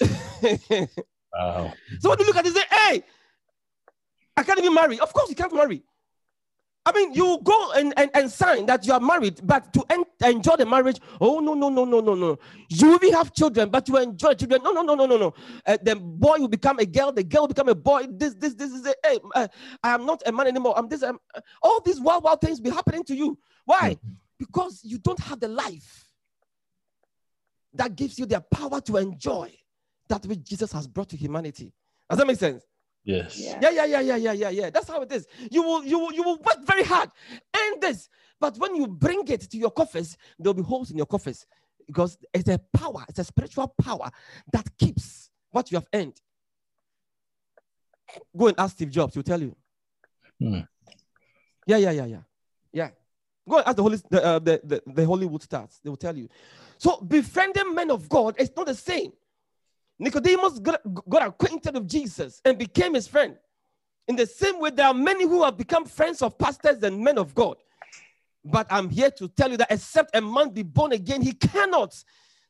[1.32, 1.72] wow.
[2.00, 3.04] so when you look at it, say, hey,
[4.36, 4.98] I can't even marry.
[5.00, 5.82] Of course, you can't marry.
[6.88, 10.04] I mean, you go and, and, and sign that you are married, but to en-
[10.24, 12.38] enjoy the marriage, oh, no, no, no, no, no, no.
[12.70, 14.62] You will have children, but you enjoy children.
[14.62, 15.34] No, no, no, no, no, no.
[15.66, 18.06] Uh, the boy will become a girl, the girl will become a boy.
[18.08, 19.48] This, this, this is a, hey, uh,
[19.82, 20.78] I am not a man anymore.
[20.78, 21.02] I'm this.
[21.02, 23.38] I'm, uh, all these wild, wild things be happening to you.
[23.66, 23.98] Why?
[24.38, 26.06] Because you don't have the life
[27.74, 29.52] that gives you the power to enjoy
[30.08, 31.74] that which Jesus has brought to humanity.
[32.08, 32.64] Does that make sense?
[33.04, 33.38] Yes.
[33.38, 33.58] Yeah.
[33.62, 34.70] Yeah, yeah, yeah, yeah, yeah, yeah, yeah.
[34.70, 35.26] That's how it is.
[35.50, 37.10] You will, you will, you will work very hard,
[37.56, 38.08] earn this,
[38.40, 41.46] but when you bring it to your coffers, there'll be holes in your coffers
[41.86, 44.10] because it's a power, it's a spiritual power
[44.52, 46.20] that keeps what you have earned.
[48.36, 49.56] Go and ask Steve Jobs; he'll tell you.
[50.40, 50.60] Hmm.
[51.66, 52.22] Yeah, yeah, yeah, yeah,
[52.72, 52.90] yeah.
[53.48, 56.16] Go and ask the holy, the, uh, the, the, the Hollywood stars; they will tell
[56.16, 56.28] you.
[56.78, 59.12] So befriending men of God is not the same.
[59.98, 63.36] Nicodemus got, got acquainted with Jesus and became his friend.
[64.06, 67.18] In the same way, there are many who have become friends of pastors and men
[67.18, 67.56] of God.
[68.44, 71.94] But I'm here to tell you that except a man be born again, he cannot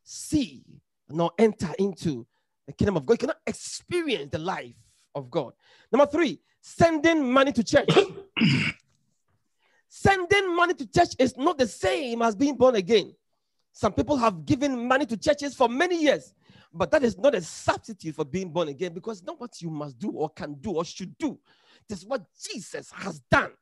[0.04, 0.62] see
[1.08, 2.26] nor enter into
[2.66, 3.14] the kingdom of God.
[3.14, 4.74] He cannot experience the life
[5.14, 5.54] of God.
[5.90, 7.88] Number three, sending money to church.
[9.88, 13.14] sending money to church is not the same as being born again.
[13.72, 16.34] Some people have given money to churches for many years,
[16.72, 19.70] but that is not a substitute for being born again because it's not what you
[19.70, 21.38] must do or can do or should do.
[21.88, 23.52] It's what Jesus has done.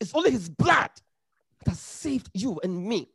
[0.00, 0.90] It's only his blood
[1.64, 3.08] that has saved you and me.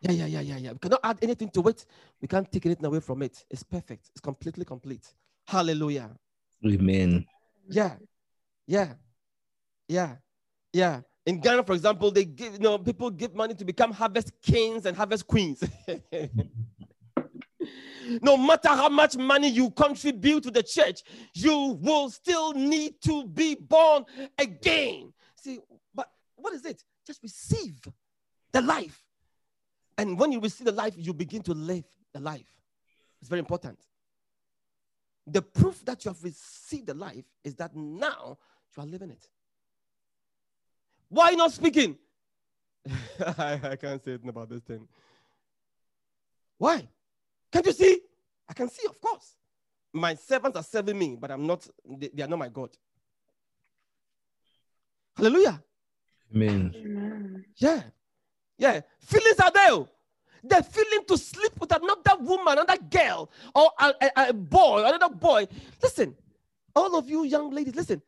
[0.00, 0.72] Yeah, yeah, yeah, yeah, yeah.
[0.72, 1.84] We cannot add anything to it.
[2.20, 3.44] We can't take anything away from it.
[3.50, 4.10] It's perfect.
[4.10, 5.12] It's completely complete.
[5.46, 6.10] Hallelujah.
[6.64, 7.26] Amen.
[7.68, 7.96] Yeah,
[8.66, 8.94] yeah,
[9.88, 10.16] yeah,
[10.72, 11.00] yeah.
[11.26, 14.86] In Ghana, for example, they give you know people give money to become harvest kings
[14.86, 15.62] and harvest queens.
[18.22, 21.02] no matter how much money you contribute to the church,
[21.34, 24.04] you will still need to be born
[24.38, 25.12] again.
[25.36, 25.58] See,
[25.94, 26.82] but what is it?
[27.06, 27.80] Just receive
[28.52, 29.02] the life.
[29.96, 32.46] And when you receive the life, you begin to live the life.
[33.20, 33.78] It's very important.
[35.26, 38.38] The proof that you have received the life is that now
[38.76, 39.28] you are living it.
[41.08, 41.98] Why not speaking?
[43.38, 44.86] I, I can't say anything about this thing.
[46.58, 46.88] Why?
[47.52, 48.00] Can't you see?
[48.48, 49.34] I can see, of course.
[49.92, 51.66] My servants are serving me, but I'm not,
[51.98, 52.70] they, they are not my God.
[55.16, 55.62] Hallelujah.
[56.34, 56.72] Amen.
[56.76, 57.44] Amen.
[57.56, 57.82] Yeah.
[58.58, 58.80] Yeah.
[59.00, 59.72] Feelings are there.
[59.72, 59.88] Oh.
[60.44, 65.12] The feeling to sleep with another woman, another girl, or a, a- a boy, another
[65.12, 65.48] boy.
[65.82, 66.14] Listen,
[66.76, 68.00] all of you young ladies, listen.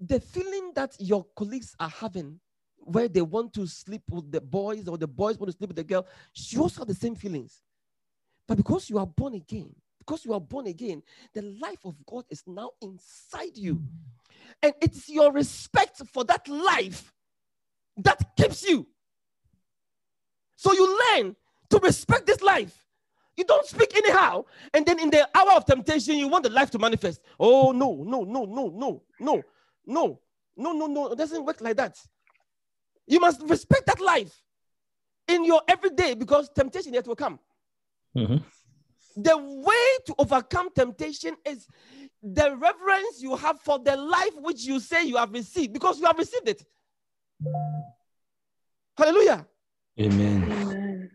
[0.00, 2.40] the feeling that your colleagues are having
[2.78, 5.76] where they want to sleep with the boys or the boys want to sleep with
[5.76, 7.62] the girl, she also have the same feelings.
[8.46, 11.02] But because you are born again, because you are born again,
[11.34, 13.82] the life of God is now inside you.
[14.62, 17.12] And it's your respect for that life
[17.96, 18.86] that keeps you.
[20.54, 21.36] So you learn
[21.70, 22.86] to respect this life.
[23.36, 24.44] You don't speak anyhow.
[24.72, 27.20] And then in the hour of temptation, you want the life to manifest.
[27.38, 29.44] Oh, no, no, no, no, no, no,
[29.86, 30.20] no,
[30.56, 31.12] no, no, no.
[31.12, 31.98] It doesn't work like that.
[33.06, 34.42] You must respect that life
[35.28, 37.38] in your everyday because temptation yet will come.
[38.16, 38.42] Mhm.
[39.16, 41.66] The way to overcome temptation is
[42.22, 46.06] the reverence you have for the life which you say you have received because you
[46.06, 46.66] have received it.
[48.96, 49.46] Hallelujah.
[50.00, 50.42] Amen.
[50.42, 51.10] Amen.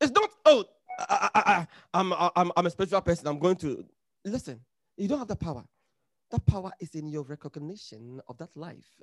[0.00, 0.64] It's not, oh,
[0.98, 3.26] I, I, I, I'm, I'm, I'm a spiritual person.
[3.28, 3.84] I'm going to
[4.24, 4.60] listen.
[4.96, 5.64] You don't have the power.
[6.30, 9.00] That power is in your recognition of that life.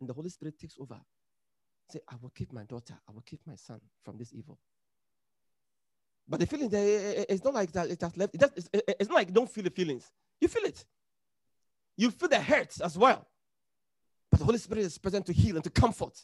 [0.00, 1.00] And the Holy Spirit takes over.
[1.90, 4.58] Say, I will keep my daughter, I will keep my son from this evil.
[6.28, 8.34] But the feeling there, eh, eh, it's not like that, it has left.
[8.34, 10.10] It does, it's, eh, it's not like you don't feel the feelings.
[10.40, 10.84] You feel it.
[11.96, 13.26] You feel the hurt as well.
[14.30, 16.22] But the Holy Spirit is present to heal and to comfort,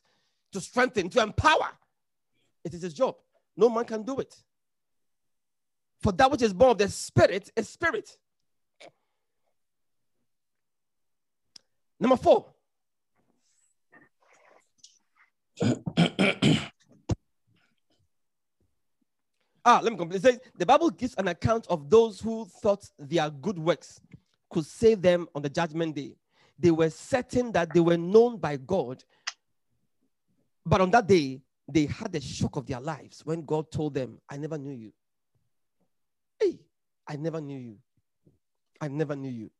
[0.52, 1.70] to strengthen, to empower.
[2.64, 3.16] It is his job.
[3.56, 4.34] No man can do it.
[6.02, 8.10] For that which is born of the spirit is spirit.
[11.98, 12.52] Number four.
[19.64, 20.22] ah, let me complete.
[20.22, 24.00] Says, the Bible gives an account of those who thought their good works
[24.50, 26.16] could save them on the judgment day.
[26.58, 29.02] They were certain that they were known by God.
[30.64, 34.18] But on that day, they had the shock of their lives when God told them,
[34.28, 34.92] I never knew you.
[36.38, 36.58] Hey,
[37.08, 37.76] I never knew you.
[38.80, 39.50] I never knew you.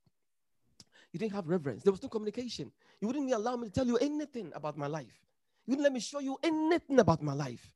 [1.13, 1.83] You didn't have reverence.
[1.83, 2.73] There was no communication.
[3.01, 5.23] You wouldn't allow me to tell you anything about my life.
[5.67, 7.71] You wouldn't let me show you anything about my life.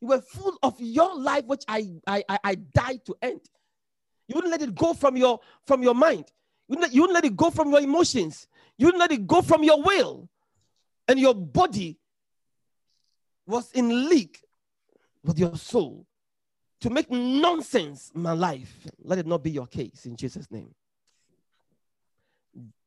[0.00, 3.40] You were full of your life, which I I I, I died to end.
[4.28, 6.26] You wouldn't let it go from your from your mind.
[6.68, 8.46] You wouldn't, let, you wouldn't let it go from your emotions.
[8.78, 10.28] You wouldn't let it go from your will.
[11.08, 11.98] And your body
[13.44, 14.38] was in league
[15.24, 16.06] with your soul
[16.80, 18.86] to make nonsense my life.
[19.02, 20.72] Let it not be your case in Jesus' name.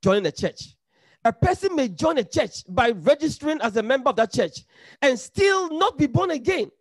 [0.01, 0.75] Join the church.
[1.25, 4.65] A person may join a church by registering as a member of that church
[5.01, 6.71] and still not be born again.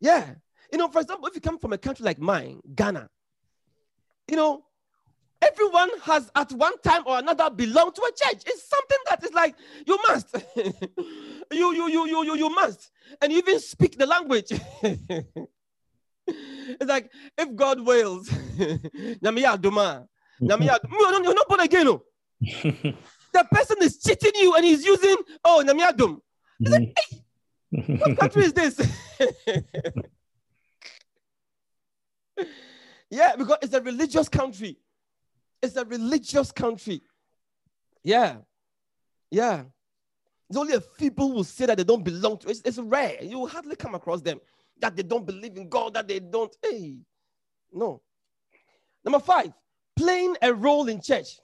[0.00, 0.34] Yeah.
[0.72, 3.08] You know, for example, if you come from a country like mine, Ghana,
[4.28, 4.64] you know,
[5.40, 8.42] everyone has at one time or another belonged to a church.
[8.46, 9.54] It's something that is like
[9.86, 10.34] you must.
[10.56, 12.90] you, you, you, you, you, you must.
[13.22, 14.50] And you even speak the language.
[16.26, 18.28] it's like if God wills,
[19.22, 20.06] Nyamiya Duma.
[20.42, 21.88] Nyamiya, you're not- you're not born again.
[21.88, 22.02] oh.
[23.32, 26.18] The person is cheating you and he's using, oh, Namiyadum.
[27.70, 28.80] What country is this?
[33.10, 34.78] yeah, because it's a religious country.
[35.62, 37.02] It's a religious country.
[38.04, 38.36] Yeah.
[39.30, 39.64] Yeah.
[40.48, 43.22] There's only a few people who say that they don't belong to it's, it's rare.
[43.22, 44.40] You hardly come across them
[44.78, 46.54] that they don't believe in God, that they don't.
[46.62, 46.98] Hey,
[47.72, 48.00] no.
[49.04, 49.52] Number five,
[49.96, 51.38] playing a role in church.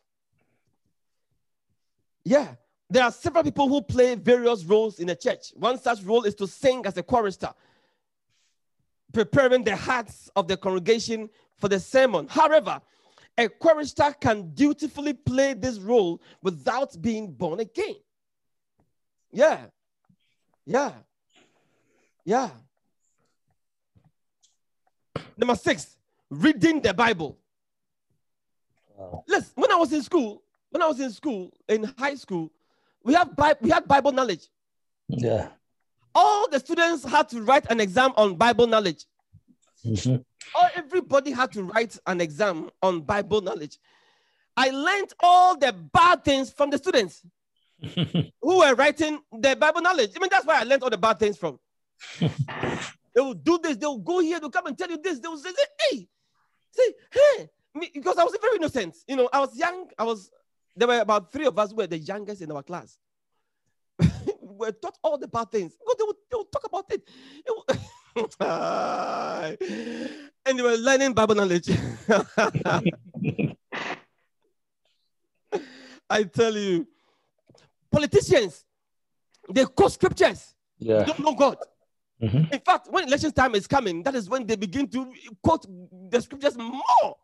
[2.25, 2.55] Yeah,
[2.93, 5.53] there are several people who play various roles in a church.
[5.57, 7.49] One such role is to sing as a chorister,
[9.15, 12.27] preparing the hearts of the congregation for the sermon.
[12.29, 12.83] However,
[13.39, 17.97] a chorister can dutifully play this role without being born again.
[19.31, 19.61] Yeah,
[20.67, 20.93] yeah,
[22.27, 22.51] yeah.
[25.39, 25.97] Number six,
[26.29, 27.39] reading the Bible.
[28.95, 29.25] Wow.
[29.27, 32.53] Listen, when I was in school, when I was in school, in high school,
[33.05, 34.49] we have Bi- we had Bible knowledge.
[35.09, 35.49] Yeah.
[36.15, 39.05] All the students had to write an exam on Bible knowledge.
[39.85, 40.25] Mhm.
[40.55, 43.79] All everybody had to write an exam on Bible knowledge.
[44.57, 47.23] I learned all the bad things from the students
[47.95, 50.11] who were writing the Bible knowledge.
[50.15, 51.59] I mean, that's where I learned all the bad things from.
[52.21, 55.19] they will do this, they will go here, they'll come and tell you this.
[55.21, 55.51] They will say,
[55.91, 56.07] hey,
[56.73, 58.97] say, hey, me, because I was very innocent.
[59.09, 60.31] You know, I was young, I was
[60.77, 62.99] there were about three of us who were the youngest in our class.
[64.01, 64.07] we
[64.41, 65.77] were taught all the bad things.
[65.77, 67.09] Because they would, they would talk about it.
[70.45, 71.71] And they were learning Bible knowledge.
[76.11, 76.87] I tell you,
[77.91, 78.65] politicians,
[79.49, 80.55] they quote scriptures.
[80.79, 81.05] They Yeah.
[81.05, 81.57] don't know God.
[82.21, 82.53] Mhm.
[82.53, 85.13] In fact, when election time is coming, that is when they begin to
[85.43, 85.65] quote
[86.11, 87.17] the scriptures more.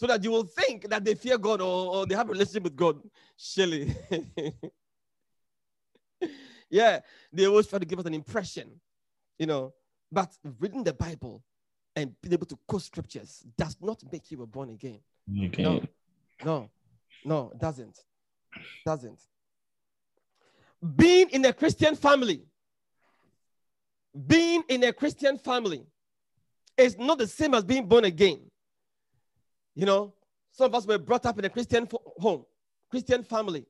[0.00, 2.62] So that you will think that they fear God or, or they have a relationship
[2.62, 3.02] with God.
[3.36, 3.94] Surely.
[6.70, 7.00] yeah,
[7.30, 8.80] they always try to give us an impression,
[9.38, 9.74] you know.
[10.10, 11.42] But reading the Bible
[11.94, 15.00] and being able to quote scriptures does not make you a born again.
[15.38, 15.62] Okay.
[15.62, 15.82] No,
[16.42, 16.70] no,
[17.22, 17.98] no, it doesn't.
[18.86, 19.20] Doesn't.
[20.96, 22.46] Being in a Christian family,
[24.26, 25.84] being in a Christian family
[26.78, 28.50] is not the same as being born again.
[29.74, 30.14] You know,
[30.52, 31.88] some of us were brought up in a Christian
[32.18, 32.44] home,
[32.90, 33.66] Christian family.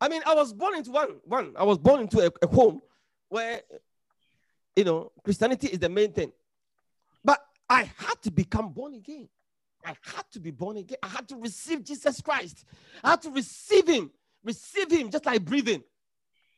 [0.00, 2.80] I mean, I was born into one, one, I was born into a, a home
[3.28, 3.60] where,
[4.74, 6.32] you know, Christianity is the main thing.
[7.24, 9.28] But I had to become born again.
[9.84, 10.98] I had to be born again.
[11.02, 12.64] I had to receive Jesus Christ.
[13.02, 14.10] I had to receive him,
[14.44, 15.82] receive him just like breathing.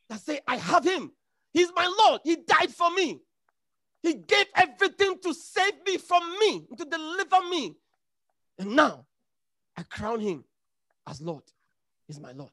[0.09, 1.11] I say, I have him.
[1.53, 2.21] He's my Lord.
[2.23, 3.21] He died for me.
[4.03, 7.75] He gave everything to save me from me, to deliver me.
[8.57, 9.05] And now
[9.77, 10.43] I crown him
[11.07, 11.43] as Lord.
[12.07, 12.51] He's my Lord.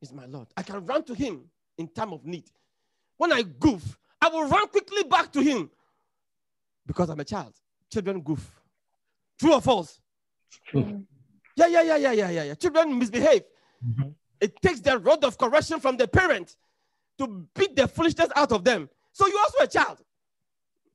[0.00, 0.48] He's my Lord.
[0.56, 2.44] I can run to him in time of need.
[3.16, 5.70] When I goof, I will run quickly back to him
[6.86, 7.54] because I'm a child.
[7.90, 8.60] Children goof.
[9.38, 10.00] True or false?
[10.66, 11.04] True.
[11.56, 12.54] Yeah, yeah, yeah, yeah, yeah, yeah, yeah.
[12.54, 13.42] Children misbehave.
[13.84, 14.14] Mhm.
[14.40, 16.56] It takes the rod of correction from the parent
[17.18, 18.88] to beat the foolishness out of them.
[19.12, 20.02] So you're also a child.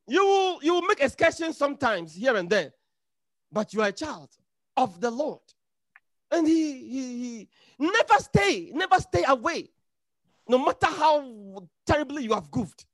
[0.07, 2.73] You will you will make excursions sometimes here and there,
[3.51, 4.29] but you are a child
[4.77, 5.39] of the Lord.
[6.31, 7.49] And he, he, he
[7.79, 9.69] never stay, never stay away,
[10.47, 12.85] no matter how terribly you have goofed.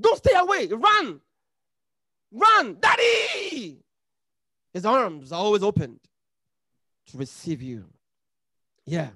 [0.00, 0.66] Don't stay away.
[0.66, 1.20] Run.
[2.32, 2.76] Run.
[2.80, 3.78] Daddy.
[4.72, 6.00] His arms are always opened
[7.06, 7.84] to receive you.
[8.84, 9.10] Yeah.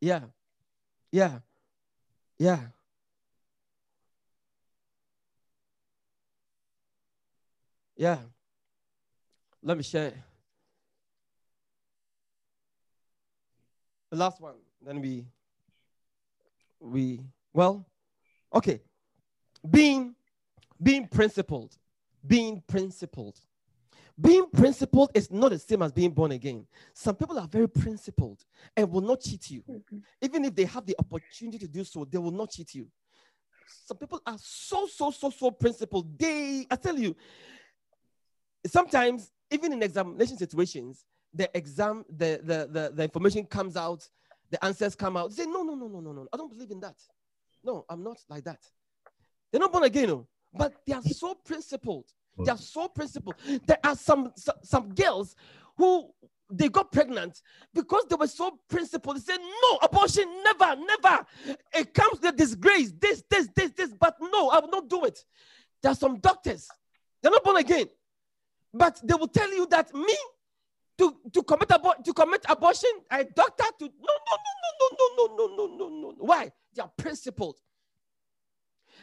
[0.00, 0.20] Yeah.
[1.10, 1.38] Yeah.
[2.38, 2.60] Yeah.
[7.96, 8.18] Yeah.
[9.66, 10.12] Let me share.
[14.10, 14.56] The last one.
[14.84, 15.24] Then we
[16.78, 17.20] we
[17.54, 17.86] well,
[18.54, 18.82] okay.
[19.68, 20.14] Being
[20.82, 21.74] being principled.
[22.26, 23.40] Being principled.
[24.20, 26.66] Being principled is not the same as being born again.
[26.92, 28.44] Some people are very principled
[28.76, 29.62] and will not cheat you.
[29.62, 30.02] Mhm.
[30.20, 32.86] Even if they have the opportunity to do so, they will not cheat you.
[33.86, 36.16] Some people are so, so, so, so principled.
[36.18, 37.16] They, I tell you,
[38.66, 44.08] sometimes, even in examination situations, the exam, the, the, the, the information comes out,
[44.50, 45.30] the answers come out.
[45.30, 46.26] They say, no, no, no, no, no, no.
[46.32, 46.96] I don't believe in that.
[47.64, 48.60] No, I'm not like that.
[49.50, 52.06] They're not born again, no, but they are so principled.
[52.36, 53.36] They are so principled.
[53.66, 55.36] There are some, some some girls
[55.76, 56.10] who
[56.50, 57.40] they got pregnant
[57.72, 59.16] because they were so principled.
[59.16, 61.26] They said, No, abortion, never, never.
[61.72, 65.24] It comes with disgrace, this, this, this, this, but no, I will not do it.
[65.82, 66.68] There are some doctors,
[67.22, 67.86] they're not born again,
[68.74, 70.16] but they will tell you that me
[70.98, 73.90] to, to commit abor- to commit abortion, a doctor to no,
[74.28, 76.14] no, no, no, no, no, no, no, no, no, no.
[76.18, 76.50] Why?
[76.74, 77.56] They are principled.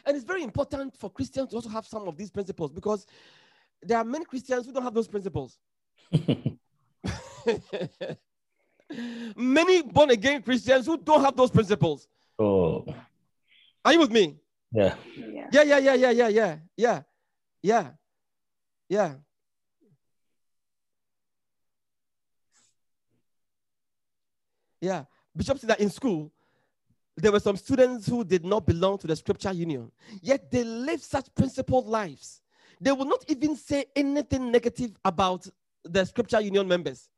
[0.04, 3.06] And it's very important for Christians to also have some of these principles because
[3.82, 5.58] there are many Christians who don't have those principles.
[9.36, 12.08] many born again Christians who don't have those principles.
[12.38, 12.84] oh,
[13.84, 14.36] Are you with me?
[14.72, 14.94] yeah.
[15.16, 15.48] Yeah.
[15.52, 16.28] Yeah, yeah, yeah, yeah, yeah,
[16.76, 17.02] yeah,
[17.62, 17.90] yeah,
[18.88, 19.14] yeah,
[24.82, 25.04] yeah.
[25.34, 26.30] Bishop said that in school,
[27.16, 29.90] there were some students who did not belong to the scripture union,
[30.20, 32.42] yet they lived such principled lives.
[32.80, 35.46] They would not even say anything negative about
[35.84, 37.08] the scripture union members,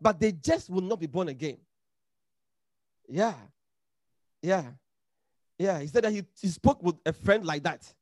[0.00, 1.58] but they just will not be born again.
[3.08, 3.34] Yeah.
[4.40, 4.64] Yeah.
[5.58, 5.80] Yeah.
[5.80, 7.92] He said that he, he spoke with a friend like that,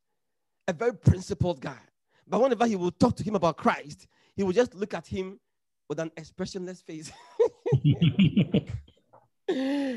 [0.68, 1.78] a very principled guy.
[2.26, 4.06] But whenever he would talk to him about Christ,
[4.36, 5.40] he would just look at him
[5.88, 7.10] with an expressionless face.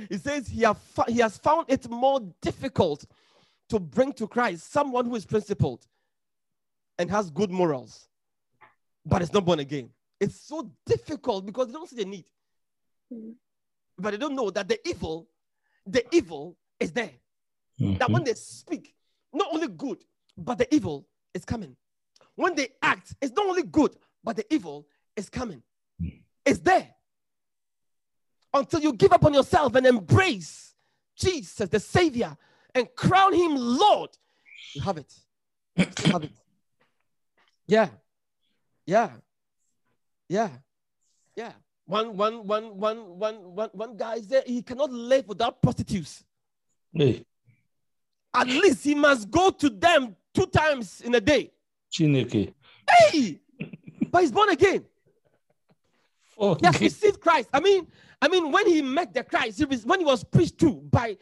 [0.10, 3.06] he says he, have he has found it more difficult
[3.70, 5.86] to bring to Christ someone who is principled
[6.98, 8.08] and has good morals,
[9.06, 9.90] but it's not born again.
[10.20, 12.26] It's so difficult because they don't see the need,
[13.12, 13.36] Mhm.
[13.98, 15.30] but they don't know that the evil,
[15.86, 17.14] the evil is there.
[17.80, 18.96] That when they speak,
[19.32, 20.04] not only good,
[20.36, 21.76] but the evil is coming.
[22.36, 25.62] When they act, it's not only good, but the evil is coming.
[26.02, 26.24] Mm.
[26.46, 26.96] It's there.
[28.54, 30.74] Until you give up on yourself and embrace
[31.16, 32.36] Jesus, the Savior,
[32.74, 34.10] and crown Him Lord,
[34.74, 35.14] you have it.
[35.76, 36.32] You have it.
[37.68, 37.90] Yeah.
[38.86, 39.10] Yeah.
[40.30, 40.50] Yeah.
[41.36, 41.52] Yeah.
[41.86, 44.44] One, one, one, one, one, one, one guy is there.
[44.46, 46.24] He cannot live without prostitutes
[46.94, 47.26] hey,
[48.34, 51.52] at least he must go to them two times in a day.
[51.92, 52.54] Chineke.
[52.90, 53.40] Hey,
[54.12, 54.86] but he's born again.
[56.38, 57.50] Oh, He has received Christ.
[57.52, 57.88] I mean,
[58.22, 61.18] I mean, when he met the Christ, he was, when he was preached to by,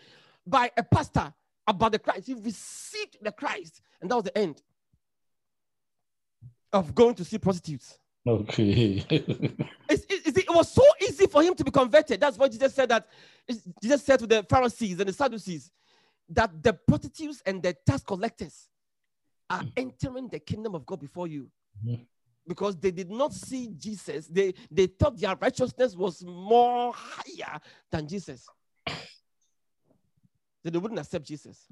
[0.45, 1.33] by a pastor
[1.67, 4.61] about the Christ, he received the Christ, and that was the end
[6.71, 7.99] of going to see prostitutes.
[8.27, 9.03] okay.
[9.87, 12.19] It's, it, it was so easy for him to be converted.
[12.19, 13.07] That's what Jesus said that.
[13.81, 15.69] Jesus said to the Pharisees and the Sadducees
[16.29, 18.67] that the prostitutes and the tax collectors
[19.47, 21.51] are entering the kingdom of God before you.
[21.85, 22.07] Mhm.
[22.47, 27.59] Because they did not see Jesus, they, they thought their righteousness was more higher
[27.91, 28.47] than Jesus.
[30.63, 31.67] So they wouldn't accept Jesus.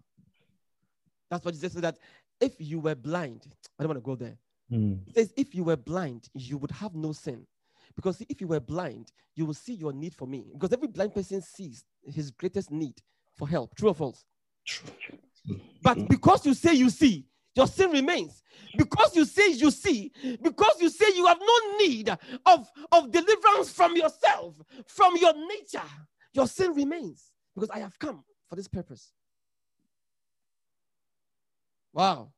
[1.28, 1.98] That's what Jesus said that
[2.40, 3.48] if you were blind,
[3.80, 4.38] I don't want to go there.
[4.72, 5.00] Mm.
[5.08, 7.48] It says, if you were blind, you would have no sin.
[7.96, 10.46] Because if you were blind, you will see your need for me.
[10.54, 13.02] Because every blind person sees his greatest need
[13.36, 13.76] for help.
[13.76, 14.26] True or false?
[14.66, 14.90] True.
[15.82, 17.26] But because you say you see,
[17.56, 18.42] your sin remains.
[18.78, 20.12] Because you say you see,
[20.42, 22.10] because you say you have no need
[22.46, 24.56] of, of deliverance from yourself,
[24.88, 25.88] from your nature,
[26.34, 27.32] your sin remains.
[27.56, 29.12] Because I have come for this purpose.
[31.94, 32.32] Wow.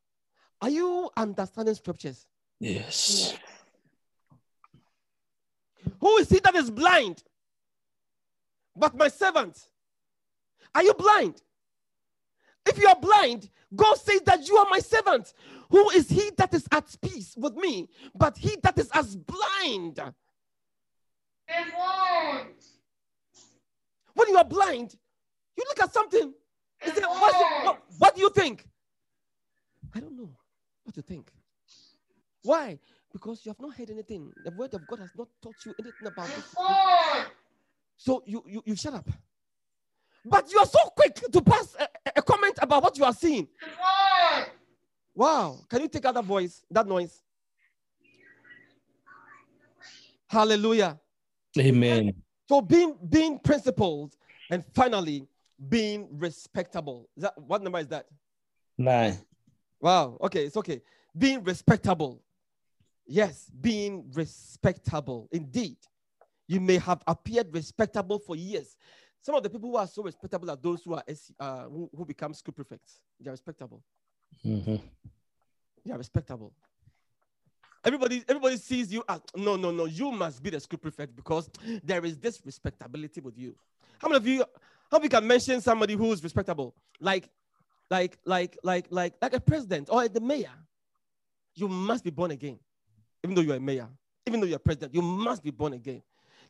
[0.61, 2.25] Are you understanding scriptures?
[2.59, 3.37] Yes.
[6.01, 7.23] Who is he that is blind?
[8.75, 9.57] But my servant.
[10.73, 11.41] Are you blind?
[12.65, 15.33] If you are blind, God says that you are my servant.
[15.69, 17.89] Who is he that is at peace with me?
[18.15, 19.99] But he that is as blind.
[24.13, 24.95] When you are blind,
[25.57, 26.33] you look at something.
[26.83, 28.67] Say, it- what, what do you think?
[29.93, 30.29] I don't know
[30.83, 31.31] what to think.
[32.43, 32.79] Why?
[33.11, 34.31] Because you have not heard anything.
[34.43, 36.43] The word of God has not taught you anything about it.
[37.97, 39.07] So you, you, you shut up.
[40.25, 41.94] But you are so quick to pass a, comment
[42.65, 43.47] about what you are seeing.
[45.13, 45.59] Wow.
[45.69, 47.21] Can you take out that voice, that noise?
[50.27, 50.99] Hallelujah.
[51.57, 52.13] Amen.
[52.49, 54.15] So being being principled
[54.51, 55.27] and finally
[55.69, 57.07] being respectable.
[57.15, 58.07] Is that what number is that?
[58.77, 59.17] Nine.
[59.79, 60.17] Wow.
[60.21, 60.81] Okay, it's okay.
[61.17, 62.21] Being respectable.
[63.07, 65.29] Yes, being respectable.
[65.31, 65.77] Indeed.
[66.47, 68.75] You may have appeared respectable for years.
[69.26, 71.03] Some of the people who are so respectable are those who are
[71.39, 72.99] uh, who, who become school prefects.
[73.19, 73.81] They are respectable.
[74.45, 74.80] Mhm.
[75.84, 76.53] They are respectable.
[77.84, 79.85] Everybody, everybody sees you as no, no, no.
[79.85, 81.49] You must be the school prefect because
[81.84, 83.56] there is this respectability with you.
[83.97, 84.45] How many of you,
[84.91, 86.76] how many can mention somebody who is respectable?
[86.99, 87.27] Like,
[87.89, 90.53] like, like, like, like, like a president or the mayor.
[91.56, 92.60] You must be born again,
[93.23, 93.89] even though you're a mayor,
[94.27, 94.93] even though you're a president.
[94.93, 96.03] You must be born again.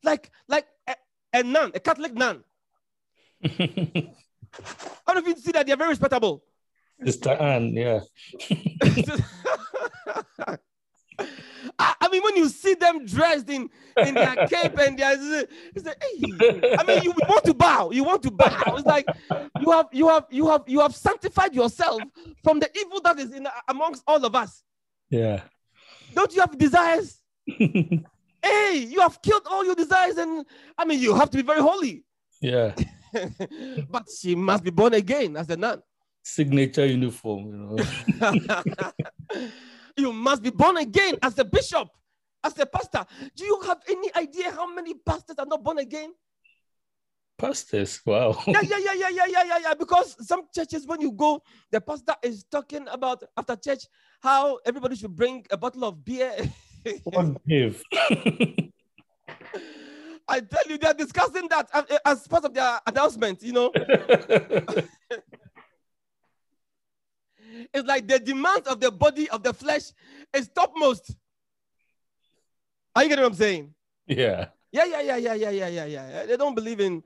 [0.03, 0.95] Like, like a,
[1.31, 2.43] a nun, a Catholic nun.
[5.05, 6.43] How of you see that they're very respectable?
[7.03, 7.99] Sister Anne, yeah.
[11.77, 15.15] I, I mean, when you see them dressed in, in their cape and their,
[15.75, 16.75] it's like, hey.
[16.77, 17.91] I mean, you want to bow.
[17.91, 18.75] You want to bow.
[18.77, 19.05] It's like
[19.59, 22.01] you have you have you have you have sanctified yourself
[22.43, 24.63] from the evil that is in amongst all of us.
[25.09, 25.41] Yeah.
[26.13, 27.19] Don't you have desires?
[28.43, 30.45] Hey, you have killed all your desires, and
[30.77, 32.03] I mean, you have to be very holy.
[32.41, 32.75] yeah.
[33.89, 35.81] but she must be born again as a nun.
[36.23, 38.91] Signature uniform, you know.
[39.97, 41.87] you must be born again as a bishop,
[42.43, 43.05] as a pastor.
[43.35, 46.13] Do you have any idea how many pastors are not born again?
[47.37, 48.41] Pastors, wow.
[48.47, 49.73] Yeah, yeah, yeah, yeah, yeah, yeah, yeah, yeah.
[49.73, 53.83] Because some churches, when you go, the pastor is talking about after church
[54.21, 56.33] how everybody should bring a bottle of beer.
[57.03, 57.37] What?
[60.27, 63.41] I tell you, they're discussing that uh, as part of their announcement.
[63.43, 63.71] You know,
[67.73, 69.91] it's like the demands of the body of the flesh
[70.33, 71.15] is topmost.
[72.95, 73.73] Are you getting what I'm saying?
[74.07, 74.47] yeah.
[74.71, 76.25] Yeah, yeah, yeah, yeah, yeah, yeah, yeah, yeah.
[76.25, 77.01] They don't believe in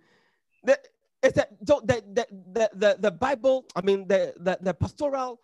[0.64, 0.80] the
[1.22, 5.40] it's a, so the, the, the, the, the Bible, I mean, the, the, the pastoral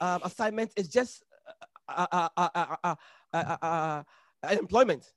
[0.00, 1.24] um, assignment is just
[1.88, 2.94] uh, uh, uh, uh, uh,
[3.32, 4.02] uh, uh, uh,
[4.50, 5.12] employment.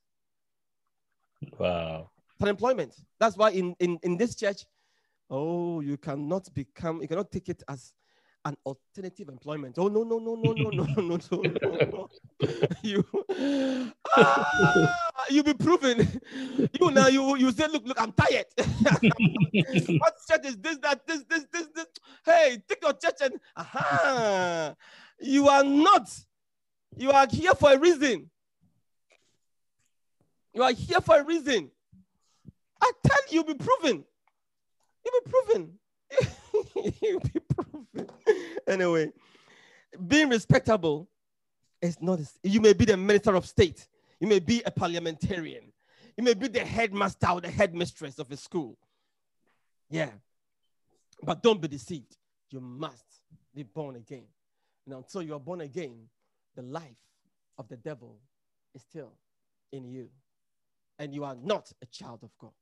[1.58, 2.10] Wow.
[2.38, 2.94] For employment.
[3.18, 4.64] That's why in, in, in this church,
[5.28, 7.92] oh, you cannot become, you cannot take it as
[8.44, 9.76] an alternative employment.
[9.78, 12.08] Oh, no, no, no, no, no, no, no, no, no, no.
[12.82, 13.04] you,
[14.16, 14.94] ah,
[15.28, 16.20] you be proven.
[16.80, 18.46] You now, you, you say, look, look, I'm tired.
[18.56, 21.86] what church is this, that, this, this, this, this?
[22.24, 24.74] Hey, take your church and, aha,
[25.20, 26.08] you are not.
[26.96, 28.30] You are here for a reason.
[30.52, 31.70] You are here for a reason.
[32.80, 34.04] I tell you, you'll be proven.
[35.04, 35.78] You'll be proven.
[37.02, 38.10] you'll be proven.
[38.66, 39.12] Anyway,
[40.06, 41.08] being respectable
[41.80, 43.86] is not, you may be the minister of state,
[44.20, 45.72] You may be a parliamentarian.
[46.16, 48.76] You may be the headmaster or the headmistress of a school.
[49.88, 50.10] Yeah.
[51.22, 52.16] But don't be deceived.
[52.50, 53.04] You must
[53.54, 54.26] be born again.
[54.86, 56.08] And until you are born again,
[56.54, 56.96] the life
[57.58, 58.18] of the devil
[58.74, 59.12] is still
[59.72, 60.08] in you.
[61.00, 62.52] And you are not a child of God.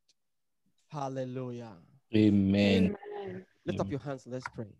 [0.86, 1.72] Hallelujah.
[2.14, 2.96] Amen.
[3.26, 3.44] Amen.
[3.66, 4.28] Lift up your hands.
[4.28, 4.72] Let's pray.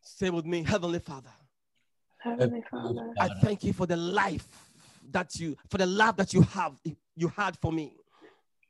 [0.00, 1.32] Say with me, Heavenly Father,
[2.18, 4.46] Heavenly Father, I thank you for the life
[5.10, 6.80] that you, for the love that you have,
[7.16, 7.96] you had for me.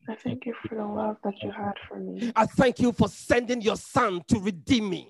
[0.09, 2.33] I thank you for the love that you had for me.
[2.35, 5.09] I thank you for sending your son to redeem me,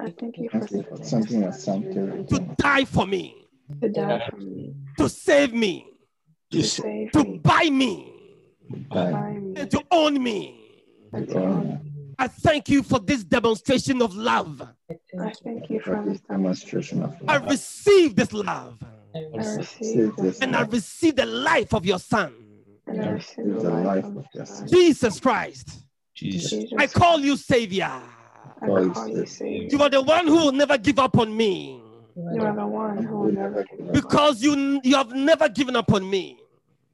[0.00, 3.41] I thank you for Thank you for something your son to to die for me,
[3.80, 5.86] to die for me, to save me,
[6.50, 8.12] to save to me, buy me,
[8.70, 10.58] to buy me, and to own me.
[11.12, 12.14] and to own me.
[12.18, 14.62] I thank you for this demonstration of love.
[14.90, 17.50] I thank you For for this this demonstration of I love.
[17.50, 18.78] receive this love,
[19.14, 20.72] I Receive receive this and I love.
[20.72, 22.34] receive the life of your son,
[22.86, 24.68] and I receive Receive the life of your son.
[24.68, 25.84] Jesus Christ.
[26.14, 26.50] Jesus.
[26.50, 27.90] Jesus, I call you Savior.
[28.60, 29.68] I call you Savior.
[29.70, 31.81] You are the one who will never give up on me
[32.16, 35.92] You are the one who will never give because you, you have never given up
[35.92, 36.38] on me.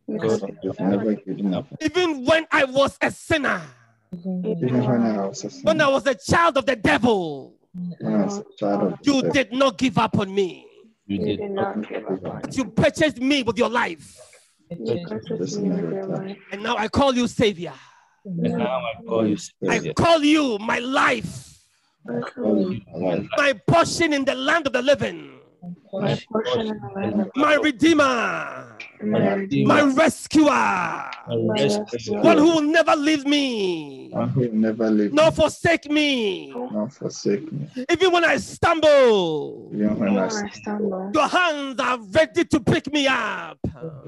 [0.06, 1.66] Because you you've never never given up.
[1.80, 3.60] Even when I was a sinner,
[4.12, 7.56] Even when I was a when I was a child of the devil,
[7.98, 10.66] when I was a child of you did not give up on me.
[11.06, 12.42] You You did did not give up on me.
[12.52, 14.18] You purchased me with your life.
[14.70, 16.36] You purchased me with your life.
[16.52, 17.74] And now I call you Savior.
[18.24, 19.36] And now I call you
[19.68, 21.57] I call you my life, I call you
[22.04, 25.40] My my portion in the land of the living,
[25.92, 31.92] my portion in the land of my Redeemer, my Redeemer, my rescuer, my my rescuer.
[31.92, 35.90] rescuer, one who will never leave me, one who will never leave nor me, forsake
[35.90, 36.52] me.
[36.52, 37.68] nor forsake me.
[37.90, 42.60] Even when I stumble, Even when when I I stumble, your hands are ready to
[42.60, 43.58] pick me up.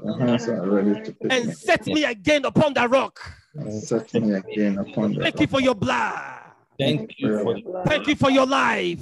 [0.03, 3.19] Your hands are ready to pick and me set me again upon the rock.
[3.55, 6.40] and set me again upon the Thank you for your blood.
[6.81, 7.85] Thank you for blood.
[7.87, 8.99] Thank you for your life.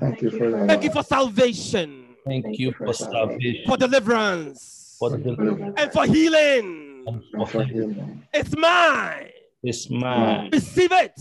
[0.00, 5.74] Thank you for Thank you for salvation, thank you for salvation, for deliverance, for deliverance,
[5.78, 7.04] and for healing.
[7.06, 7.94] and and for for healing.
[7.94, 8.24] healing.
[8.34, 9.30] It's mine.
[9.62, 10.50] It's mine.
[10.52, 11.12] Receive it.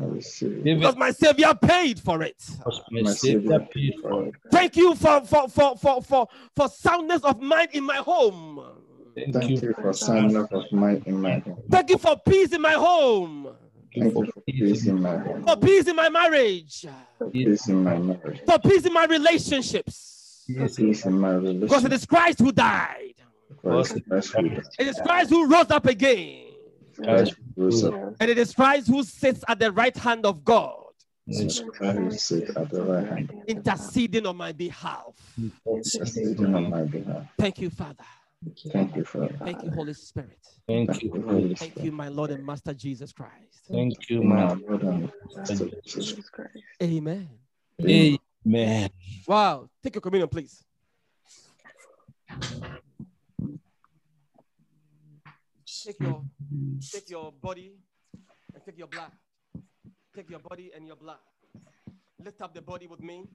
[0.00, 0.64] Receive.
[0.64, 2.42] Give Because it my Savior paid for it.
[2.58, 4.34] because My my Savior Savior paid for it.
[4.50, 8.64] Thank you for, for, for, for, for, for soundness of mind in my home.
[9.14, 11.62] Thank Thank you you for soundness of mind in my home.
[11.70, 15.44] Thank you for peace in my home, Thank you for peace in my home.
[15.44, 16.86] for peace in my marriage,
[17.32, 18.40] Peace in my marriage.
[18.46, 20.44] for peace in my relationships.
[20.76, 23.14] Peace in my Because it is Christ who died.
[23.62, 24.62] Because Christ who died.
[24.78, 26.46] It is Christ who rose up again.
[27.02, 27.94] Christ rose up.
[28.20, 30.76] And it is Christ who sits at the right hand of God,
[31.26, 31.60] Yes.
[31.60, 35.14] Christ who sits at the right hand, interceding on my behalf.
[35.66, 37.24] interceding on my behalf.
[37.38, 38.04] Thank you, Father.
[38.72, 40.38] Thank you for Thank you, Holy Spirit.
[40.66, 41.10] Thank Thank you.
[41.10, 41.58] Holy Spirit.
[41.58, 43.68] Thank you, my Lord and Master Jesus Christ.
[43.70, 44.54] Thank you, My.
[44.54, 46.06] Lord and Master Jesus.
[46.06, 46.56] Jesus Christ.
[46.82, 47.28] Amen.
[47.84, 48.90] Amen.
[49.26, 49.68] Wow.
[49.82, 50.64] Take your communion, please.
[55.84, 56.24] Take your
[56.92, 57.72] take your body
[58.54, 59.12] and take your blood.
[60.14, 61.18] Take your body and your blood.
[62.22, 63.26] Lift up the body with me.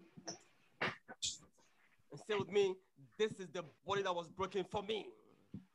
[2.16, 2.76] And say with me,
[3.20, 5.06] this is the body that was broken for me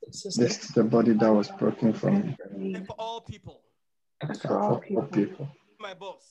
[0.07, 2.35] This is the body that was broken for me.
[2.75, 3.61] and for all people.
[4.23, 5.49] And and for all people, people.
[5.79, 6.25] My boss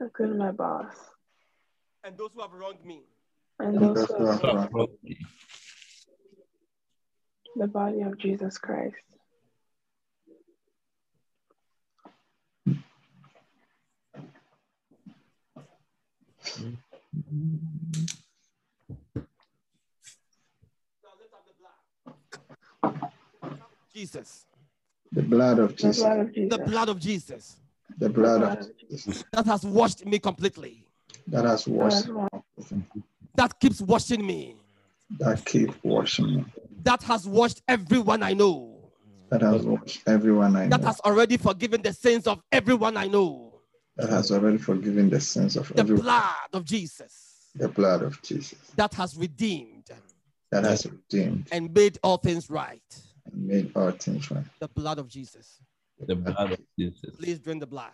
[0.00, 0.94] including my boss,
[2.04, 3.02] and those who have wronged me.
[3.58, 4.88] and And those those who who have have wronged
[7.56, 8.96] the body of Jesus Christ.
[21.02, 21.74] Now lift up the blood.
[24.00, 24.46] Jesus.
[25.12, 25.98] The blood of Jesus.
[26.02, 26.48] blood of Jesus.
[26.58, 27.56] The blood of Jesus
[27.98, 30.84] The blood of Jesus that has washed me completely.
[31.26, 32.06] that has washed,
[33.34, 34.56] That keeps washing me.
[35.18, 36.44] that keeps washing me,
[36.82, 38.54] That has washed everyone I know.
[39.30, 40.76] that has washed everyone I know.
[40.76, 43.32] That has already forgiven the sins of everyone I know.
[43.96, 46.02] that has already forgiven the sins of The everyone.
[46.04, 47.12] blood of Jesus
[47.54, 49.90] The blood of Jesus that has redeemed
[50.52, 52.90] that has redeemed and made all things right
[53.34, 54.44] made all things right.
[54.58, 55.60] The blood of Jesus.
[55.98, 57.16] The blood of Jesus.
[57.16, 57.92] Please drink the blood.